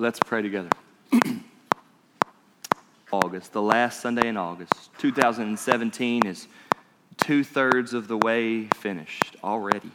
[0.00, 0.70] Let's pray together.
[3.12, 4.72] August, the last Sunday in August.
[4.96, 6.48] 2017 is
[7.18, 9.90] two thirds of the way finished already.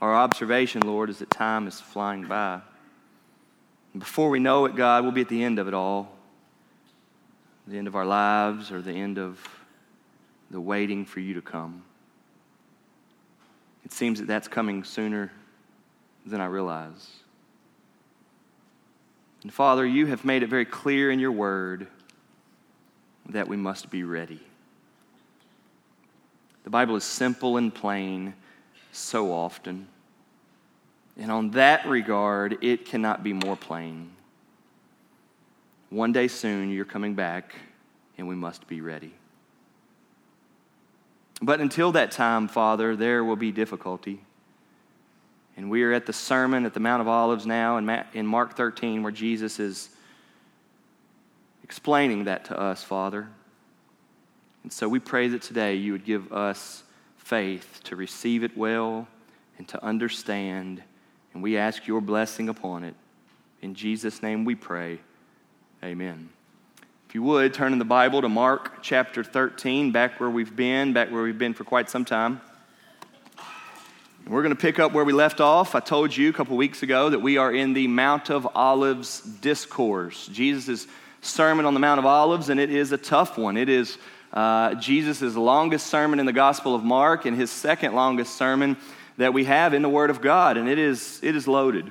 [0.00, 2.60] Our observation, Lord, is that time is flying by.
[3.92, 6.12] And before we know it, God, we'll be at the end of it all
[7.66, 9.40] the end of our lives or the end of
[10.48, 11.82] the waiting for you to come.
[13.84, 15.32] It seems that that's coming sooner
[16.30, 17.10] than I realize.
[19.42, 21.86] And Father, you have made it very clear in your word
[23.28, 24.40] that we must be ready.
[26.64, 28.34] The Bible is simple and plain
[28.92, 29.88] so often.
[31.16, 34.10] And on that regard, it cannot be more plain.
[35.88, 37.54] One day soon, you're coming back,
[38.16, 39.12] and we must be ready.
[41.42, 44.20] But until that time, Father, there will be difficulty.
[45.60, 49.02] And we are at the sermon at the Mount of Olives now in Mark 13,
[49.02, 49.90] where Jesus is
[51.62, 53.28] explaining that to us, Father.
[54.62, 56.82] And so we pray that today you would give us
[57.18, 59.06] faith to receive it well
[59.58, 60.82] and to understand.
[61.34, 62.94] And we ask your blessing upon it.
[63.60, 64.98] In Jesus' name we pray.
[65.84, 66.30] Amen.
[67.06, 70.94] If you would, turn in the Bible to Mark chapter 13, back where we've been,
[70.94, 72.40] back where we've been for quite some time.
[74.28, 75.74] We're going to pick up where we left off.
[75.74, 79.20] I told you a couple weeks ago that we are in the Mount of Olives
[79.20, 80.86] discourse, Jesus'
[81.20, 83.56] sermon on the Mount of Olives, and it is a tough one.
[83.56, 83.98] It is
[84.32, 88.76] uh, Jesus' longest sermon in the Gospel of Mark and his second longest sermon
[89.16, 91.90] that we have in the Word of God, and it is, it is loaded.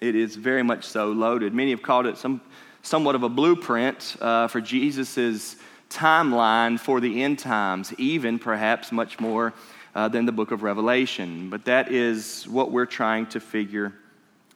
[0.00, 1.52] It is very much so loaded.
[1.52, 2.40] Many have called it some
[2.82, 5.56] somewhat of a blueprint uh, for Jesus'
[5.88, 9.54] timeline for the end times, even perhaps much more
[9.94, 11.50] uh, than the book of Revelation.
[11.50, 13.92] But that is what we're trying to figure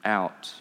[0.04, 0.52] out.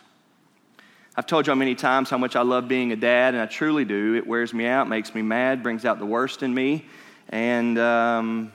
[1.16, 3.86] I've told y'all many times how much I love being a dad, and I truly
[3.86, 4.16] do.
[4.16, 6.86] It wears me out, makes me mad, brings out the worst in me,
[7.30, 8.52] and um,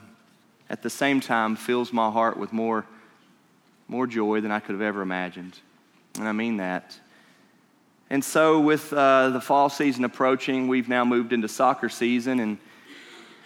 [0.69, 2.85] at the same time fills my heart with more,
[3.87, 5.57] more joy than I could have ever imagined.
[6.19, 6.95] And I mean that.
[8.11, 12.41] And so, with uh, the fall season approaching, we've now moved into soccer season.
[12.41, 12.57] And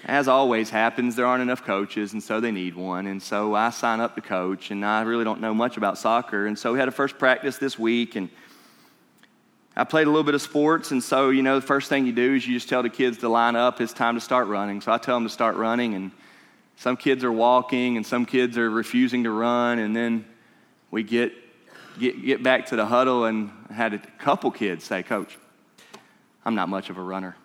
[0.06, 3.08] as always happens, there aren't enough coaches, and so they need one.
[3.08, 6.46] And so I sign up to coach, and I really don't know much about soccer.
[6.46, 8.30] And so we had a first practice this week, and
[9.76, 10.92] I played a little bit of sports.
[10.92, 13.18] And so, you know, the first thing you do is you just tell the kids
[13.20, 13.82] to line up.
[13.82, 14.80] It's time to start running.
[14.80, 16.12] So I tell them to start running, and
[16.76, 19.80] some kids are walking, and some kids are refusing to run.
[19.80, 20.26] And then
[20.92, 21.34] we get
[22.00, 25.38] get, get back to the huddle and had a couple kids say, Coach,
[26.46, 27.36] I'm not much of a runner.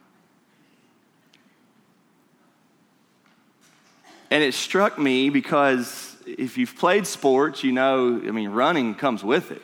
[4.30, 9.24] And it struck me because if you've played sports, you know, I mean, running comes
[9.24, 9.62] with it.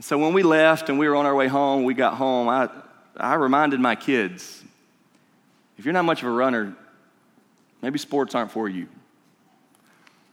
[0.00, 2.68] So when we left and we were on our way home, we got home, I,
[3.16, 4.62] I reminded my kids
[5.78, 6.76] if you're not much of a runner,
[7.80, 8.88] maybe sports aren't for you.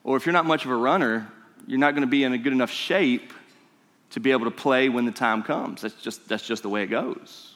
[0.03, 1.31] Or if you're not much of a runner,
[1.65, 3.33] you're not going to be in a good enough shape
[4.11, 5.81] to be able to play when the time comes.
[5.81, 7.55] That's just, that's just the way it goes.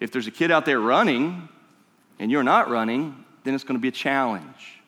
[0.00, 1.48] If there's a kid out there running
[2.18, 4.80] and you're not running, then it's going to be a challenge.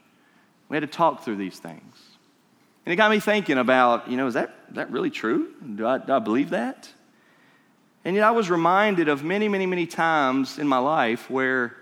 [0.69, 1.97] We had to talk through these things.
[2.84, 5.53] And it got me thinking about, you know, is that, is that really true?
[5.75, 6.88] Do I, do I believe that?
[8.04, 11.76] And yet I was reminded of many, many, many times in my life where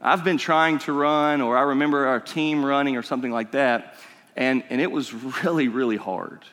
[0.00, 3.96] I've been trying to run, or I remember our team running, or something like that,
[4.36, 5.12] and, and it was
[5.44, 6.44] really, really hard.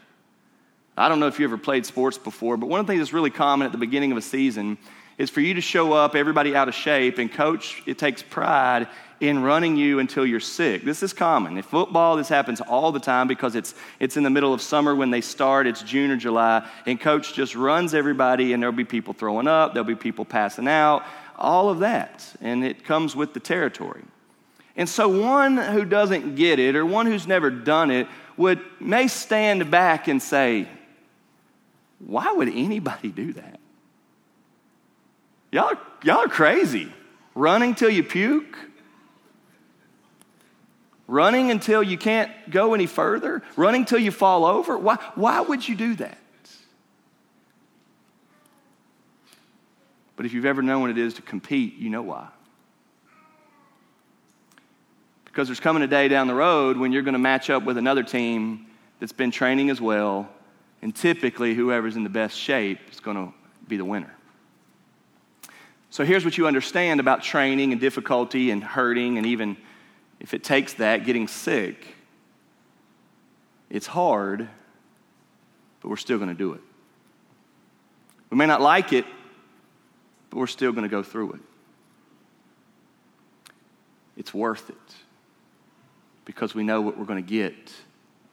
[0.97, 3.13] I don't know if you ever played sports before, but one of the things that's
[3.13, 4.77] really common at the beginning of a season
[5.19, 8.87] is for you to show up, everybody out of shape, and coach, it takes pride
[9.19, 10.85] in running you until you're sick.
[10.85, 11.57] This is common.
[11.57, 14.95] In football, this happens all the time because it's, it's in the middle of summer
[14.95, 18.85] when they start, it's June or July, and coach just runs everybody, and there'll be
[18.85, 21.03] people throwing up, there'll be people passing out,
[21.35, 22.25] all of that.
[22.39, 24.03] And it comes with the territory.
[24.77, 28.07] And so one who doesn't get it or one who's never done it
[28.37, 30.69] would may stand back and say,
[31.99, 33.58] why would anybody do that?
[35.51, 35.73] Y'all,
[36.03, 36.91] y'all are crazy.
[37.35, 38.57] Running till you puke?
[41.07, 43.41] Running until you can't go any further?
[43.55, 44.77] Running till you fall over?
[44.77, 46.17] Why, why would you do that?
[50.15, 52.27] But if you've ever known what it is to compete, you know why.
[55.23, 57.77] Because there's coming a day down the road when you're going to match up with
[57.77, 58.67] another team
[58.99, 60.27] that's been training as well,
[60.81, 63.33] and typically whoever's in the best shape is going to
[63.67, 64.13] be the winner.
[65.91, 69.57] So here's what you understand about training and difficulty and hurting, and even
[70.19, 71.95] if it takes that, getting sick.
[73.69, 74.47] It's hard,
[75.81, 76.61] but we're still going to do it.
[78.29, 79.05] We may not like it,
[80.29, 81.41] but we're still going to go through it.
[84.17, 84.75] It's worth it
[86.25, 87.73] because we know what we're going to get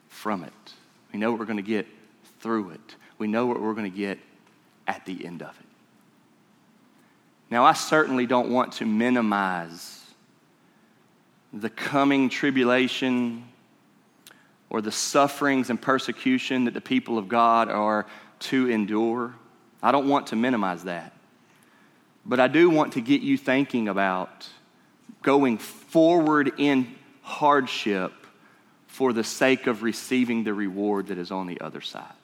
[0.09, 0.53] from it.
[1.13, 1.87] We know what we're going to get
[2.39, 2.95] through it.
[3.17, 4.19] We know what we're going to get
[4.85, 5.66] at the end of it.
[7.49, 10.03] Now, I certainly don't want to minimize
[11.53, 13.45] the coming tribulation
[14.69, 18.05] or the sufferings and persecution that the people of God are
[18.39, 19.33] to endure.
[19.81, 21.13] I don't want to minimize that.
[22.25, 24.47] But I do want to get you thinking about
[25.21, 28.11] going forward in hardship
[28.87, 32.16] for the sake of receiving the reward that is on the other side.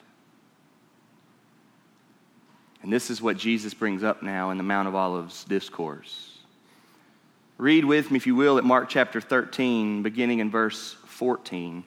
[2.83, 6.38] And this is what Jesus brings up now in the Mount of Olives discourse.
[7.57, 11.85] Read with me, if you will, at Mark chapter 13, beginning in verse 14.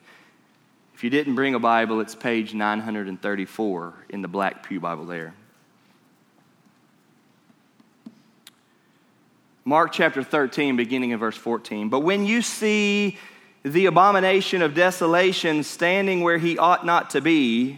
[0.95, 5.35] If you didn't bring a Bible, it's page 934 in the Black Pew Bible there.
[9.63, 11.89] Mark chapter 13, beginning in verse 14.
[11.89, 13.19] But when you see
[13.61, 17.77] the abomination of desolation standing where he ought not to be,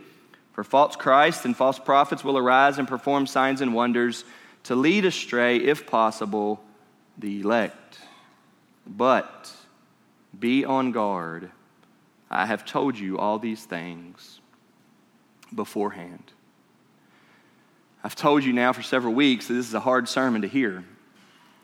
[0.53, 4.25] For false Christs and false prophets will arise and perform signs and wonders
[4.63, 6.61] to lead astray, if possible,
[7.17, 7.99] the elect.
[8.85, 9.51] But
[10.37, 11.51] be on guard.
[12.29, 14.39] I have told you all these things
[15.53, 16.31] beforehand.
[18.03, 20.83] I've told you now for several weeks that this is a hard sermon to hear.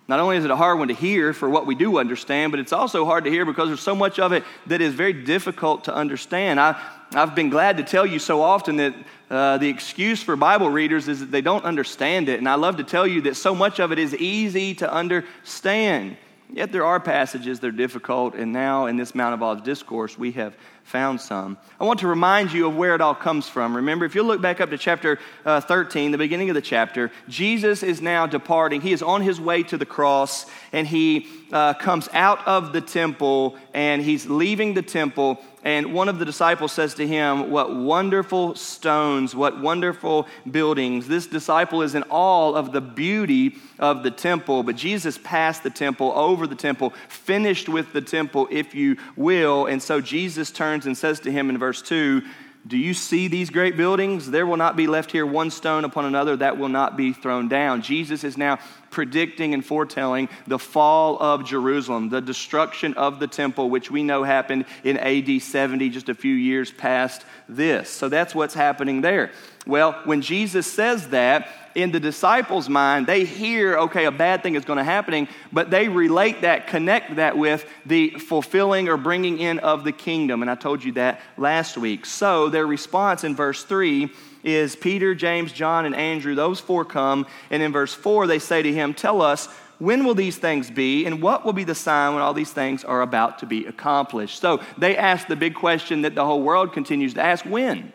[0.07, 2.59] Not only is it a hard one to hear for what we do understand, but
[2.59, 5.85] it's also hard to hear because there's so much of it that is very difficult
[5.85, 6.59] to understand.
[6.59, 6.81] I,
[7.13, 8.94] I've been glad to tell you so often that
[9.30, 12.38] uh, the excuse for Bible readers is that they don't understand it.
[12.39, 16.18] And I love to tell you that so much of it is easy to understand.
[16.51, 20.18] Yet there are passages that are difficult, and now in this Mount of Olives discourse,
[20.18, 21.57] we have found some.
[21.77, 23.75] I want to remind you of where it all comes from.
[23.75, 27.12] Remember, if you look back up to chapter uh, 13, the beginning of the chapter,
[27.27, 28.80] Jesus is now departing.
[28.80, 32.80] He is on his way to the cross, and he uh, comes out of the
[32.80, 37.75] temple, and he's leaving the temple, and one of the disciples says to him, What
[37.75, 41.09] wonderful stones, what wonderful buildings.
[41.09, 45.69] This disciple is in awe of the beauty of the temple, but Jesus passed the
[45.69, 49.65] temple, over the temple, finished with the temple, if you will.
[49.65, 52.21] And so Jesus turns and says to him in verse 2,
[52.65, 54.29] do you see these great buildings?
[54.29, 57.47] There will not be left here one stone upon another that will not be thrown
[57.47, 57.81] down.
[57.81, 63.69] Jesus is now predicting and foretelling the fall of Jerusalem, the destruction of the temple,
[63.69, 67.89] which we know happened in AD 70, just a few years past this.
[67.89, 69.31] So that's what's happening there.
[69.65, 74.56] Well, when Jesus says that, in the disciples' mind, they hear, okay, a bad thing
[74.56, 79.37] is going to happen, but they relate that, connect that with the fulfilling or bringing
[79.37, 80.41] in of the kingdom.
[80.41, 82.07] And I told you that last week.
[82.07, 84.09] So their response in verse 3
[84.44, 86.35] is Peter, James, John, and Andrew.
[86.35, 87.25] Those four come.
[87.49, 89.47] And in verse 4, they say to him, Tell us,
[89.79, 92.83] when will these things be, and what will be the sign when all these things
[92.83, 94.39] are about to be accomplished?
[94.39, 97.94] So they ask the big question that the whole world continues to ask when?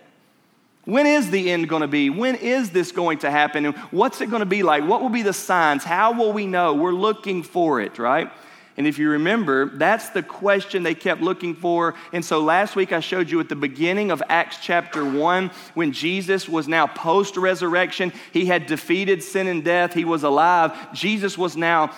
[0.85, 2.11] When is the end going to be?
[2.11, 3.67] When is this going to happen?
[3.67, 4.85] And what's it going to be like?
[4.85, 5.85] What will be the signs?
[5.85, 6.75] How will we know?
[6.75, 8.31] We're looking for it, right?
[8.77, 11.95] And if you remember, that's the question they kept looking for.
[12.13, 15.93] And so last week I showed you at the beginning of Acts chapter 1, when
[15.93, 20.93] Jesus was now post resurrection, he had defeated sin and death, he was alive.
[20.95, 21.95] Jesus was now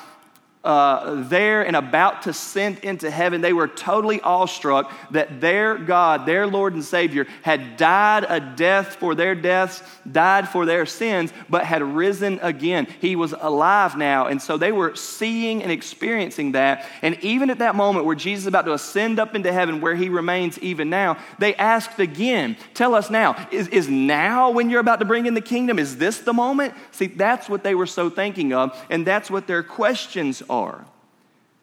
[0.64, 6.24] uh, there and about to send into heaven, they were totally awestruck that their God,
[6.24, 11.34] their Lord and Savior, had died a death for their deaths, died for their sins,
[11.50, 12.86] but had risen again.
[13.00, 14.26] He was alive now.
[14.26, 16.86] And so they were seeing and experiencing that.
[17.02, 19.94] And even at that moment where Jesus is about to ascend up into heaven, where
[19.94, 24.80] he remains even now, they asked again, Tell us now, is, is now when you're
[24.80, 25.78] about to bring in the kingdom?
[25.78, 26.72] Is this the moment?
[26.90, 30.84] See, that's what they were so thinking of, and that's what their questions are are.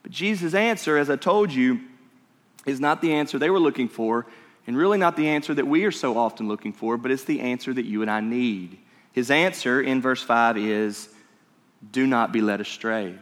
[0.04, 1.82] But Jesus' answer, as I told you,
[2.66, 4.26] is not the answer they were looking for,
[4.68, 7.42] and really not the answer that we are so often looking for, but it's the
[7.42, 8.78] answer that you and I need.
[9.12, 11.10] His answer in verse 5 is
[11.92, 13.16] do not be led astray.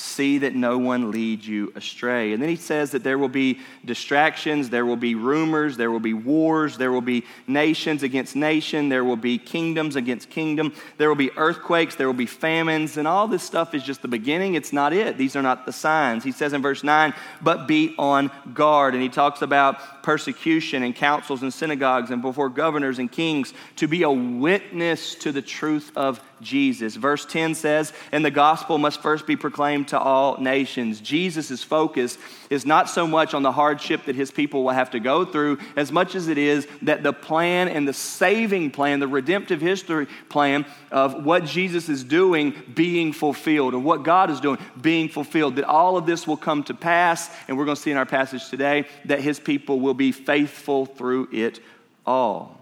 [0.00, 2.32] See that no one leads you astray.
[2.32, 5.98] And then he says that there will be distractions, there will be rumors, there will
[5.98, 11.08] be wars, there will be nations against nation, there will be kingdoms against kingdom, there
[11.08, 14.54] will be earthquakes, there will be famines, and all this stuff is just the beginning.
[14.54, 15.18] It's not it.
[15.18, 16.22] These are not the signs.
[16.22, 17.12] He says in verse 9,
[17.42, 18.94] but be on guard.
[18.94, 23.88] And he talks about persecution and councils and synagogues and before governors and kings to
[23.88, 26.96] be a witness to the truth of Jesus.
[26.96, 31.00] Verse 10 says, and the gospel must first be proclaimed to all nations.
[31.00, 32.18] Jesus' focus
[32.50, 35.58] is not so much on the hardship that his people will have to go through,
[35.76, 40.06] as much as it is that the plan and the saving plan, the redemptive history
[40.28, 45.56] plan of what Jesus is doing being fulfilled, or what God is doing being fulfilled,
[45.56, 48.06] that all of this will come to pass, and we're going to see in our
[48.06, 51.60] passage today that his people will be faithful through it
[52.06, 52.57] all.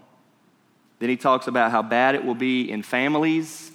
[0.99, 3.71] Then he talks about how bad it will be in families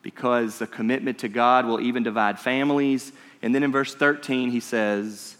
[0.00, 3.12] because the commitment to God will even divide families.
[3.42, 5.36] And then in verse 13, he says,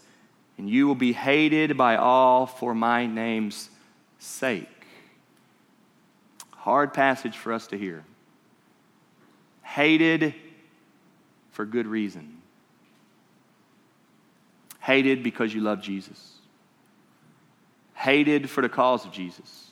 [0.57, 3.69] And you will be hated by all for my name's
[4.19, 4.69] sake.
[6.51, 8.05] Hard passage for us to hear.
[9.63, 10.35] Hated
[11.51, 12.37] for good reason.
[14.79, 16.35] Hated because you love Jesus.
[17.95, 19.62] Hated for the cause of Jesus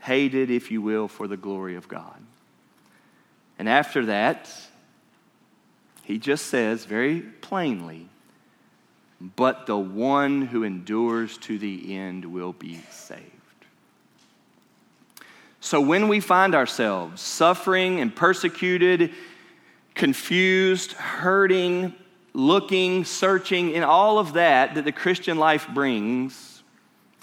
[0.00, 2.20] hated, if you will, for the glory of God.
[3.58, 4.50] And after that,
[6.02, 8.08] he just says very plainly,
[9.20, 13.20] but the one who endures to the end will be saved.
[15.60, 19.12] So when we find ourselves suffering and persecuted,
[19.94, 21.94] confused, hurting,
[22.32, 26.62] looking, searching, in all of that that the Christian life brings,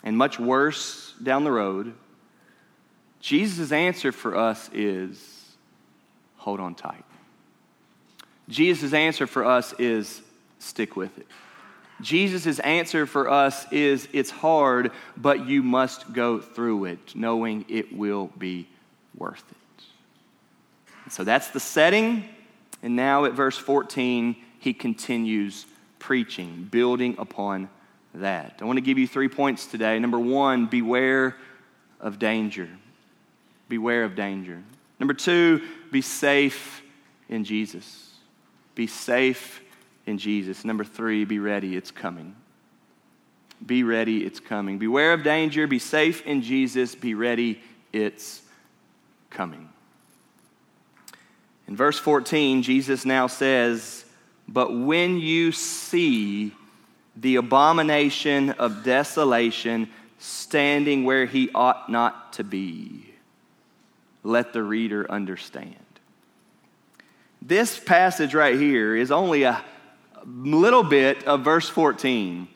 [0.03, 1.93] and much worse down the road,
[3.19, 5.55] Jesus' answer for us is
[6.38, 7.03] hold on tight.
[8.50, 10.21] Jesus' answer for us is
[10.59, 11.27] stick with it.
[12.00, 17.95] Jesus' answer for us is it's hard, but you must go through it, knowing it
[17.95, 18.67] will be
[19.17, 21.12] worth it.
[21.12, 22.24] So that's the setting.
[22.83, 25.65] And now at verse 14, he continues
[25.97, 27.69] preaching, building upon
[28.13, 28.59] that.
[28.62, 29.97] I want to give you three points today.
[29.97, 31.36] Number one, beware
[32.00, 32.69] of danger
[33.69, 34.62] beware of danger.
[35.00, 36.81] Number two, be safe
[37.29, 38.13] in Jesus.
[38.75, 39.62] Be safe
[40.05, 40.63] in Jesus.
[40.65, 42.36] Number three, be ready, it's coming.
[43.65, 44.77] Be ready, it's coming.
[44.77, 48.41] Beware of danger, be safe in Jesus, be ready, it's
[49.29, 49.69] coming.
[51.67, 54.05] In verse 14, Jesus now says,
[54.47, 56.53] But when you see
[57.15, 63.06] the abomination of desolation standing where he ought not to be,
[64.27, 65.75] let the reader understand.
[67.41, 69.63] This passage right here is only a
[70.25, 72.48] little bit of verse 14.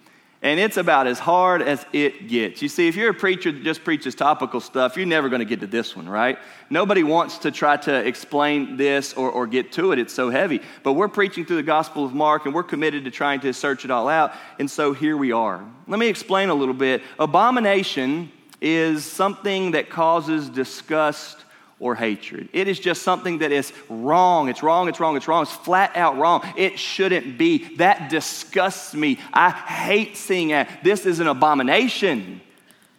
[0.43, 2.63] And it's about as hard as it gets.
[2.63, 5.45] You see, if you're a preacher that just preaches topical stuff, you're never going to
[5.45, 6.39] get to this one, right?
[6.67, 9.99] Nobody wants to try to explain this or, or get to it.
[9.99, 10.59] It's so heavy.
[10.81, 13.85] But we're preaching through the Gospel of Mark and we're committed to trying to search
[13.85, 14.33] it all out.
[14.57, 15.63] And so here we are.
[15.87, 17.03] Let me explain a little bit.
[17.19, 21.45] Abomination is something that causes disgust
[21.81, 22.47] or hatred.
[22.53, 24.47] It is just something that is wrong.
[24.49, 25.41] It's wrong, it's wrong, it's wrong.
[25.41, 26.47] It's flat out wrong.
[26.55, 27.75] It shouldn't be.
[27.75, 29.19] That disgusts me.
[29.33, 30.83] I hate seeing that.
[30.83, 32.39] This is an abomination.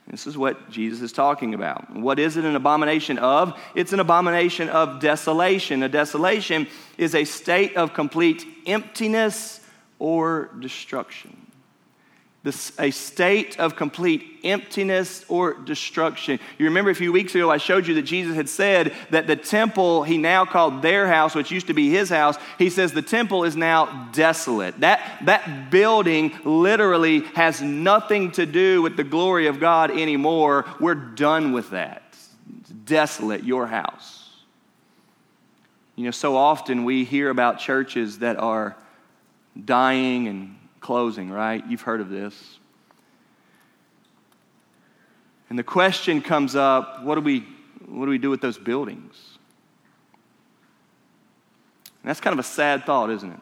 [0.09, 1.95] This is what Jesus is talking about.
[1.95, 3.59] What is it an abomination of?
[3.77, 5.85] It's an abomination of desolation.
[5.85, 6.67] A desolation
[6.99, 9.61] is a state of complete emptiness
[10.01, 11.42] or destruction
[12.45, 16.41] this, a state of complete emptiness or destruction.
[16.59, 19.37] You remember a few weeks ago, I showed you that Jesus had said that the
[19.37, 23.01] temple he now called their house, which used to be his house, he says the
[23.01, 24.81] temple is now desolate.
[24.81, 30.65] That, that building literally has nothing to do with the glory of God anymore.
[30.81, 32.03] We're done with that.
[32.61, 34.31] It's desolate, your house.
[35.95, 38.77] You know, so often we hear about churches that are
[39.65, 41.65] dying and closing, right?
[41.67, 42.59] You've heard of this.
[45.49, 47.47] And the question comes up what do we,
[47.87, 49.39] what do, we do with those buildings?
[52.03, 53.41] And that's kind of a sad thought, isn't it?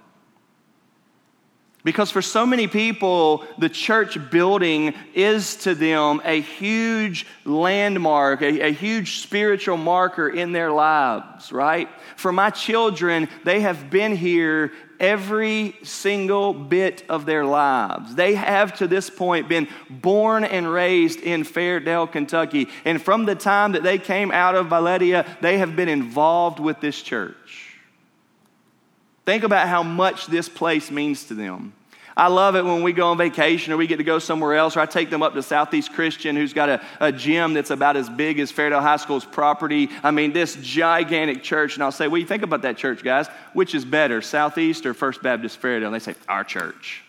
[1.82, 8.66] Because for so many people, the church building is to them a huge landmark, a,
[8.66, 11.88] a, huge spiritual marker in their lives, right?
[12.16, 18.14] For my children, they have been here every single bit of their lives.
[18.14, 22.68] They have to this point been born and raised in Fairdale, Kentucky.
[22.84, 26.80] And from the time that they came out of Valedia, they have been involved with
[26.80, 27.78] this church.
[29.24, 31.72] Think about how much this place means to them.
[32.16, 34.76] I love it when we go on vacation or we get to go somewhere else,
[34.76, 37.96] or I take them up to Southeast Christian, who's got a, a gym that's about
[37.96, 39.88] as big as Fairdale High School's property.
[40.02, 41.74] I mean, this gigantic church.
[41.74, 43.28] And I'll say, What do you think about that church, guys?
[43.52, 45.86] Which is better, Southeast or First Baptist Fairdale?
[45.86, 47.04] And they say, Our church.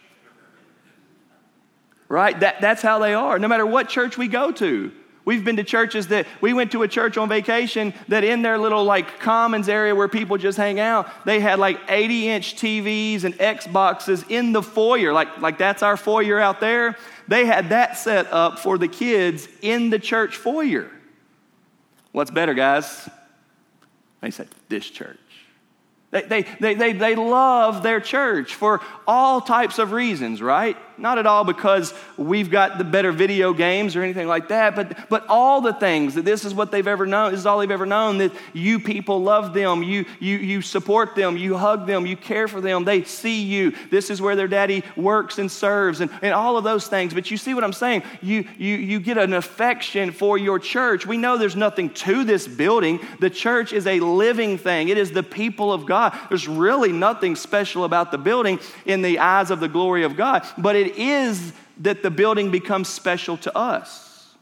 [2.08, 2.40] Right?
[2.40, 4.92] That, that's how they are, no matter what church we go to.
[5.24, 8.58] We've been to churches that we went to a church on vacation that in their
[8.58, 13.24] little like commons area where people just hang out, they had like 80 inch TVs
[13.24, 15.14] and Xboxes in the foyer.
[15.14, 16.98] Like, like that's our foyer out there.
[17.28, 20.90] They had that set up for the kids in the church foyer.
[22.12, 23.08] What's better, guys?
[24.22, 25.18] They said, This church.
[26.12, 30.76] They, they, they, they, they love their church for all types of reasons, right?
[31.02, 35.10] Not at all because we've got the better video games or anything like that, but,
[35.10, 37.72] but all the things that this is what they've ever known, this is all they've
[37.72, 42.06] ever known, that you people love them, you, you, you support them, you hug them,
[42.06, 43.74] you care for them, they see you.
[43.90, 47.16] This is where their daddy works and serves, and, and all of those things.
[47.16, 48.04] But you see what I'm saying?
[48.22, 51.08] You, you, you get an affection for your church.
[51.08, 53.00] We know there's nothing to this building.
[53.20, 56.16] The church is a living thing, it is the people of God.
[56.30, 60.46] There's really nothing special about the building in the eyes of the glory of God,
[60.60, 64.36] but it is that the building becomes special to us.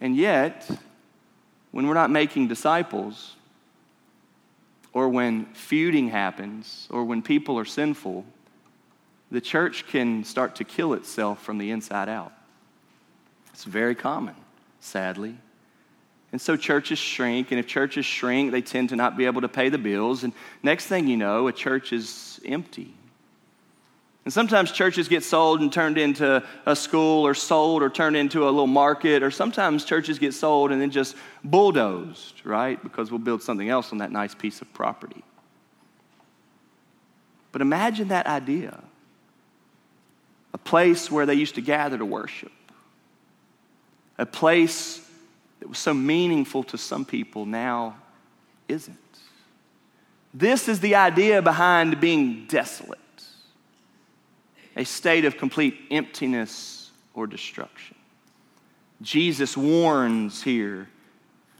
[0.00, 0.68] And yet,
[1.72, 3.36] when we're not making disciples,
[4.92, 8.24] or when feuding happens, or when people are sinful,
[9.30, 12.32] the church can start to kill itself from the inside out.
[13.52, 14.34] It's very common,
[14.80, 15.36] sadly.
[16.32, 19.48] And so churches shrink, and if churches shrink, they tend to not be able to
[19.48, 20.22] pay the bills.
[20.24, 22.94] And next thing you know, a church is empty.
[24.24, 28.44] And sometimes churches get sold and turned into a school, or sold or turned into
[28.44, 32.82] a little market, or sometimes churches get sold and then just bulldozed, right?
[32.82, 35.24] Because we'll build something else on that nice piece of property.
[37.52, 38.82] But imagine that idea
[40.52, 42.52] a place where they used to gather to worship,
[44.18, 45.00] a place
[45.60, 47.96] that was so meaningful to some people now
[48.68, 49.09] isn't.
[50.32, 52.98] This is the idea behind being desolate
[54.76, 57.96] a state of complete emptiness or destruction.
[59.02, 60.88] Jesus warns here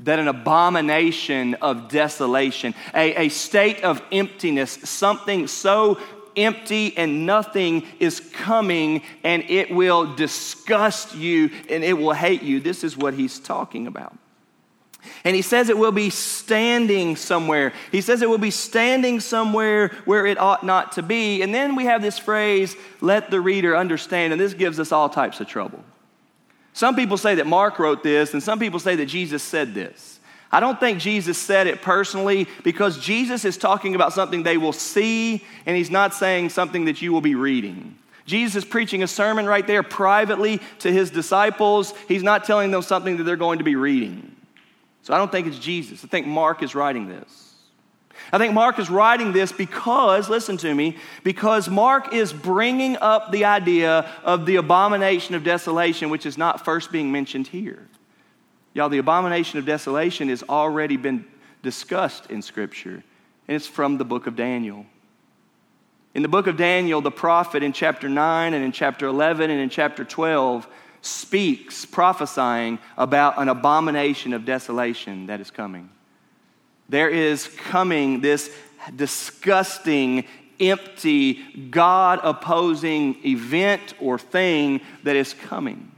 [0.00, 5.98] that an abomination of desolation, a, a state of emptiness, something so
[6.36, 12.60] empty and nothing is coming and it will disgust you and it will hate you.
[12.60, 14.16] This is what he's talking about.
[15.24, 17.72] And he says it will be standing somewhere.
[17.92, 21.42] He says it will be standing somewhere where it ought not to be.
[21.42, 24.32] And then we have this phrase, let the reader understand.
[24.32, 25.82] And this gives us all types of trouble.
[26.72, 30.20] Some people say that Mark wrote this, and some people say that Jesus said this.
[30.52, 34.72] I don't think Jesus said it personally because Jesus is talking about something they will
[34.72, 37.96] see, and he's not saying something that you will be reading.
[38.26, 41.94] Jesus is preaching a sermon right there privately to his disciples.
[42.08, 44.36] He's not telling them something that they're going to be reading.
[45.02, 46.04] So I don't think it's Jesus.
[46.04, 47.54] I think Mark is writing this.
[48.32, 53.32] I think Mark is writing this because, listen to me, because Mark is bringing up
[53.32, 57.88] the idea of the abomination of desolation, which is not first being mentioned here.
[58.74, 61.24] Y'all, the abomination of desolation has already been
[61.62, 63.02] discussed in Scripture,
[63.48, 64.86] and it's from the book of Daniel.
[66.14, 69.60] In the book of Daniel, the prophet in chapter 9 and in chapter 11 and
[69.60, 70.68] in chapter 12
[71.02, 75.90] speaks, prophesying about an abomination of desolation that is coming.
[76.88, 78.50] There is coming this
[78.94, 80.24] disgusting,
[80.58, 81.34] empty,
[81.70, 85.92] God opposing event or thing that is coming.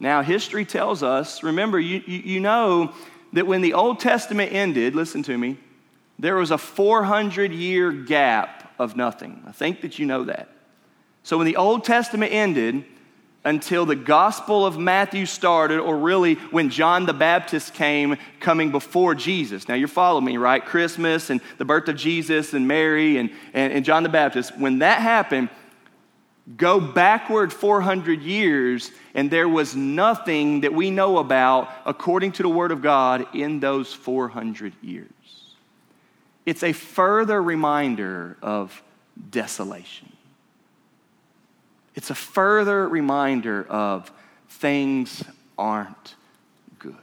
[0.00, 2.92] Now, history tells us, remember, you, you, you know
[3.32, 5.58] that when the Old Testament ended, listen to me,
[6.18, 9.42] there was a 400 year gap of nothing.
[9.46, 10.48] I think that you know that.
[11.22, 12.84] So when the Old Testament ended,
[13.44, 19.14] until the Gospel of Matthew started, or really when John the Baptist came, coming before
[19.14, 19.68] Jesus.
[19.68, 20.64] Now, you're following me, right?
[20.64, 24.56] Christmas and the birth of Jesus and Mary and, and, and John the Baptist.
[24.56, 25.48] When that happened,
[26.56, 32.48] go backward 400 years, and there was nothing that we know about, according to the
[32.48, 35.08] Word of God, in those 400 years.
[36.44, 38.82] it's a further reminder of
[39.30, 40.11] desolation.
[41.94, 44.10] It's a further reminder of
[44.48, 45.22] things
[45.58, 46.14] aren't
[46.78, 46.96] good.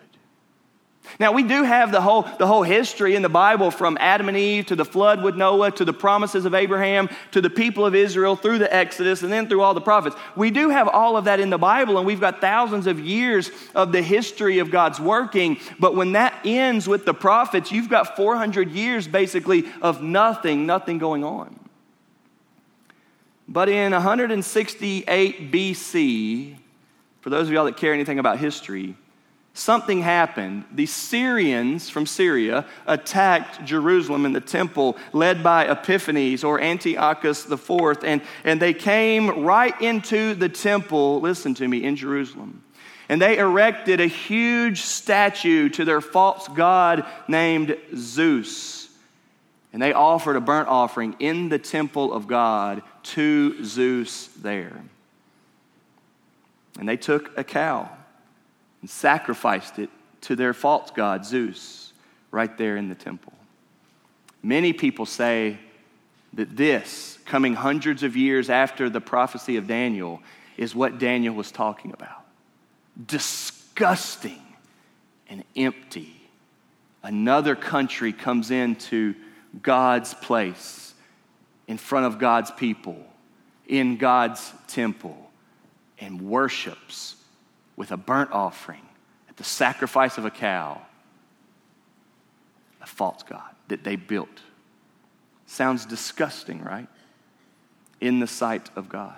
[1.20, 4.38] now, we do have the whole, the whole history in the Bible from Adam and
[4.38, 7.94] Eve to the flood with Noah to the promises of Abraham to the people of
[7.94, 10.16] Israel through the Exodus and then through all the prophets.
[10.36, 13.52] We do have all of that in the Bible, and we've got thousands of years
[13.76, 15.60] of the history of God's working.
[15.78, 20.98] But when that ends with the prophets, you've got 400 years basically of nothing, nothing
[20.98, 21.69] going on.
[23.52, 26.56] But in 168 BC,
[27.20, 28.96] for those of y'all that care anything about history,
[29.56, 30.66] something happened.
[30.72, 38.04] The Syrians from Syria attacked Jerusalem and the temple, led by Epiphanes or Antiochus IV,
[38.04, 42.64] and, and they came right into the temple, listen to me, in Jerusalem.
[43.10, 48.90] And they erected a huge statue to their false god named Zeus.
[49.74, 54.82] And they offered a burnt offering in the temple of God to Zeus there.
[56.80, 57.90] And they took a cow
[58.82, 59.90] and sacrificed it
[60.22, 61.94] to their false god, Zeus,
[62.32, 63.34] right there in the temple.
[64.42, 65.58] Many people say
[66.34, 70.22] that this, coming hundreds of years after the prophecy of Daniel,
[70.58, 72.26] is what Daniel was talking about.
[73.06, 74.42] Disgusting
[75.30, 76.14] and empty.
[77.04, 79.16] Another country comes into
[79.62, 80.89] God's place,
[81.70, 82.98] in front of God's people,
[83.68, 85.30] in God's temple,
[86.00, 87.16] and worships
[87.76, 88.82] with a burnt offering
[89.30, 90.82] at the sacrifice of a cow,
[92.82, 94.42] a false God that they built.
[95.46, 96.88] Sounds disgusting, right?
[98.02, 99.16] In the sight of God.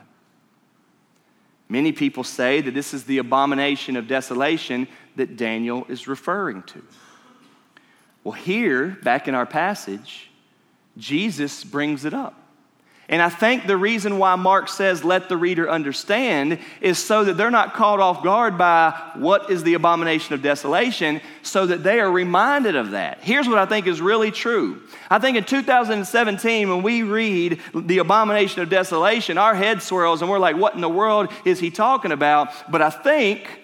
[1.70, 6.84] Many people say that this is the abomination of desolation that Daniel is referring to.
[8.26, 10.30] Well, here, back in our passage,
[10.98, 12.40] Jesus brings it up.
[13.10, 17.36] And I think the reason why Mark says, let the reader understand, is so that
[17.36, 22.00] they're not caught off guard by what is the abomination of desolation, so that they
[22.00, 23.20] are reminded of that.
[23.22, 24.82] Here's what I think is really true.
[25.10, 30.32] I think in 2017, when we read the abomination of desolation, our head swirls and
[30.32, 32.72] we're like, what in the world is he talking about?
[32.72, 33.60] But I think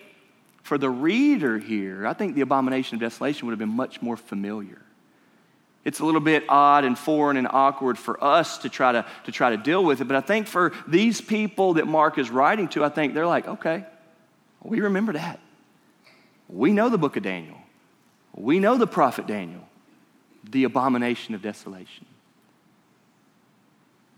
[0.64, 4.18] for the reader here, I think the abomination of desolation would have been much more
[4.18, 4.82] familiar
[5.88, 9.32] it's a little bit odd and foreign and awkward for us to try to, to
[9.32, 10.04] try to deal with it.
[10.04, 13.48] But I think for these people that Mark is writing to, I think they're like,
[13.48, 13.86] okay,
[14.62, 15.40] we remember that.
[16.50, 17.56] We know the book of Daniel.
[18.36, 19.66] We know the prophet Daniel,
[20.44, 22.06] the abomination of desolation.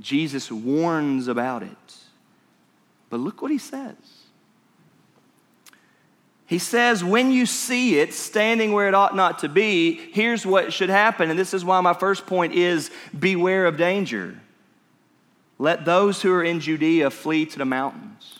[0.01, 1.95] Jesus warns about it.
[3.11, 3.95] But look what he says.
[6.49, 10.73] He says, when you see it standing where it ought not to be, here's what
[10.73, 11.29] should happen.
[11.29, 14.35] And this is why my first point is beware of danger.
[15.59, 18.38] Let those who are in Judea flee to the mountains.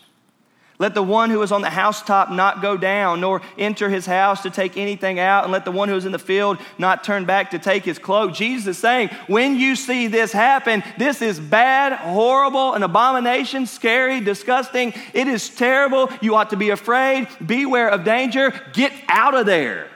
[0.79, 4.41] Let the one who is on the housetop not go down, nor enter his house
[4.43, 7.25] to take anything out, and let the one who is in the field not turn
[7.25, 8.33] back to take his cloak.
[8.33, 14.21] Jesus is saying, when you see this happen, this is bad, horrible, an abomination, scary,
[14.21, 14.93] disgusting.
[15.13, 16.09] It is terrible.
[16.21, 17.27] You ought to be afraid.
[17.45, 18.53] Beware of danger.
[18.71, 19.89] Get out of there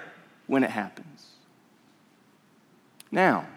[0.48, 1.28] when it happens.
[3.10, 3.48] Now,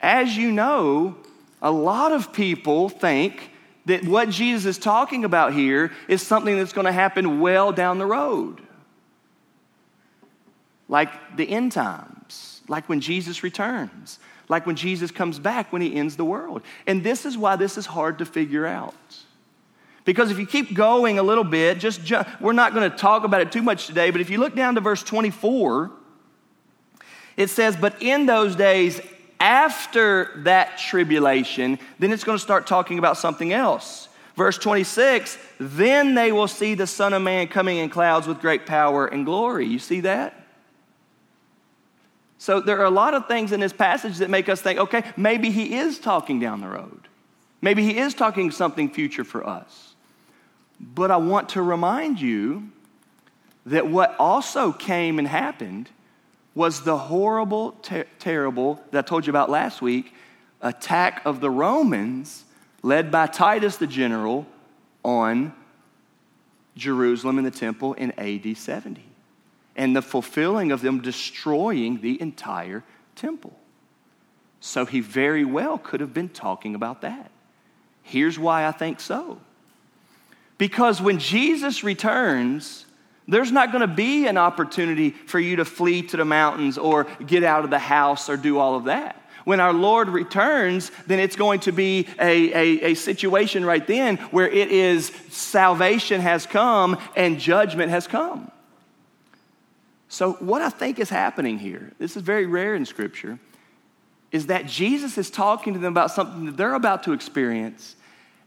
[0.00, 1.16] as you know,
[1.60, 3.50] a lot of people think
[3.86, 7.98] that what Jesus is talking about here is something that's going to happen well down
[7.98, 8.60] the road.
[10.88, 14.18] Like the end times, like when Jesus returns,
[14.48, 16.62] like when Jesus comes back when he ends the world.
[16.86, 18.94] And this is why this is hard to figure out.
[20.04, 23.24] Because if you keep going a little bit, just ju- we're not going to talk
[23.24, 25.90] about it too much today, but if you look down to verse 24,
[27.36, 29.00] it says, But in those days,
[29.40, 34.08] after that tribulation, then it's going to start talking about something else.
[34.36, 38.66] Verse 26 then they will see the Son of Man coming in clouds with great
[38.66, 39.66] power and glory.
[39.66, 40.46] You see that?
[42.38, 45.02] So there are a lot of things in this passage that make us think okay,
[45.16, 47.08] maybe he is talking down the road.
[47.62, 49.94] Maybe he is talking something future for us.
[50.78, 52.70] But I want to remind you
[53.64, 55.88] that what also came and happened
[56.56, 60.12] was the horrible, ter- terrible, that I told you about last week,
[60.62, 62.44] attack of the Romans
[62.82, 64.46] led by Titus the general
[65.04, 65.52] on
[66.74, 69.04] Jerusalem and the temple in AD 70.
[69.76, 72.82] And the fulfilling of them destroying the entire
[73.14, 73.54] temple.
[74.60, 77.30] So he very well could have been talking about that.
[78.02, 79.38] Here's why I think so.
[80.56, 82.85] Because when Jesus returns,
[83.28, 87.04] There's not going to be an opportunity for you to flee to the mountains or
[87.26, 89.20] get out of the house or do all of that.
[89.44, 94.16] When our Lord returns, then it's going to be a, a, a situation right then
[94.32, 98.50] where it is salvation has come and judgment has come.
[100.08, 103.38] So, what I think is happening here, this is very rare in Scripture,
[104.32, 107.96] is that Jesus is talking to them about something that they're about to experience.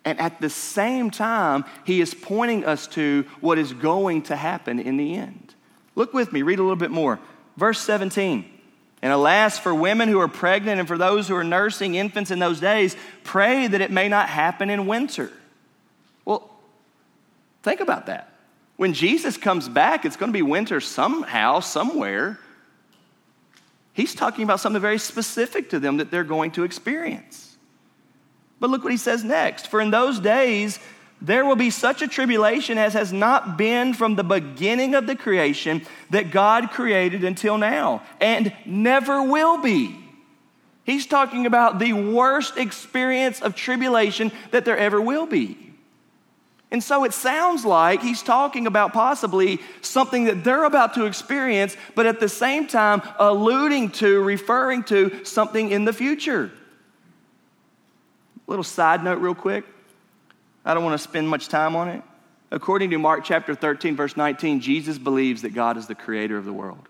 [0.06, 4.80] And at the same time, he is pointing us to what is going to happen
[4.80, 5.54] in the end.
[5.96, 7.20] Look with me, read a little bit more.
[7.58, 8.46] Verse 17.
[9.02, 12.40] And alas, for women who are pregnant and for those who are nursing infants in
[12.40, 15.32] those days, pray that it may not happen in winter.
[16.26, 16.50] Well,
[17.64, 18.34] think about that.
[18.76, 22.40] When Jesus comes back, it's going to be winter somehow, somewhere.
[23.94, 27.49] He's talking about something very specific to them that they're going to experience.
[28.60, 29.68] But look what he says next.
[29.68, 30.80] For in those days,
[31.22, 35.16] there will be such a tribulation as has not been from the beginning of the
[35.16, 39.98] creation that God created until now, and never will be.
[40.86, 45.58] He's talking about the worst experience of tribulation that there ever will be.
[46.72, 51.76] And so it sounds like he's talking about possibly something that they're about to experience,
[51.96, 56.52] but at the same time alluding to, referring to something in the future.
[58.50, 59.64] Little side note, real quick.
[60.66, 62.04] I don't want to spend much time on it.
[62.52, 66.44] According to Mark chapter 13, verse 19, Jesus believes that God is the creator of
[66.44, 66.90] the world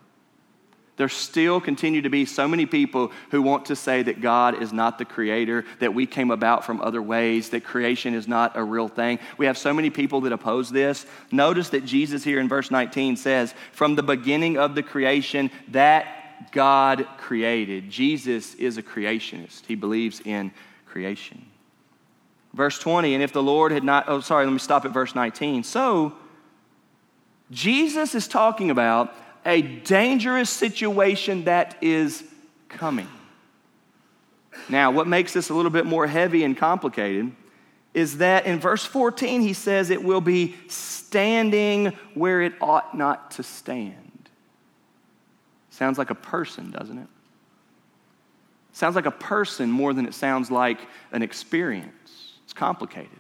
[0.99, 4.73] there still continue to be so many people who want to say that God is
[4.73, 8.63] not the creator, that we came about from other ways, that creation is not a
[8.63, 9.17] real thing.
[9.37, 11.05] We have so many people that oppose this.
[11.31, 16.51] Notice that Jesus here in verse 19 says, From the beginning of the creation, that
[16.51, 17.89] God created.
[17.89, 20.51] Jesus is a creationist, he believes in
[20.85, 21.48] creation.
[22.53, 25.13] Verse 20, and if the Lord had not, oh, sorry, let me stop at verse
[25.13, 25.63] 19.
[25.63, 26.13] So,
[27.51, 32.23] Jesus is talking about a dangerous situation that is
[32.67, 33.07] coming.
[34.67, 37.31] Now, what makes this a little bit more heavy and complicated
[37.93, 43.31] is that in verse 14 he says it will be standing where it ought not
[43.31, 44.29] to stand.
[45.71, 47.07] Sounds like a person, doesn't it?
[48.73, 50.79] Sounds like a person more than it sounds like
[51.11, 52.18] an experience.
[52.49, 53.19] It's complicated.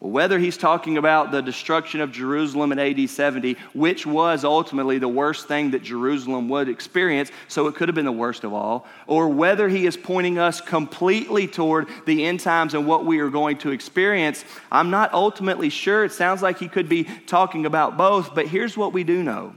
[0.00, 4.98] Well, whether he's talking about the destruction of Jerusalem in AD 70, which was ultimately
[4.98, 8.52] the worst thing that Jerusalem would experience, so it could have been the worst of
[8.52, 13.20] all, or whether he is pointing us completely toward the end times and what we
[13.20, 16.04] are going to experience, I'm not ultimately sure.
[16.04, 19.54] It sounds like he could be talking about both, but here's what we do know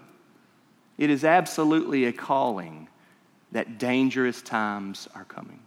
[0.99, 2.87] it is absolutely a calling
[3.51, 5.61] that dangerous times are coming.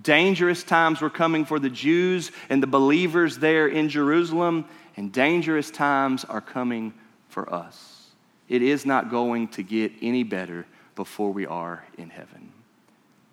[0.00, 4.64] Dangerous times were coming for the Jews and the believers there in Jerusalem,
[4.96, 6.94] and dangerous times are coming
[7.28, 8.10] for us.
[8.48, 12.52] It is not going to get any better before we are in heaven.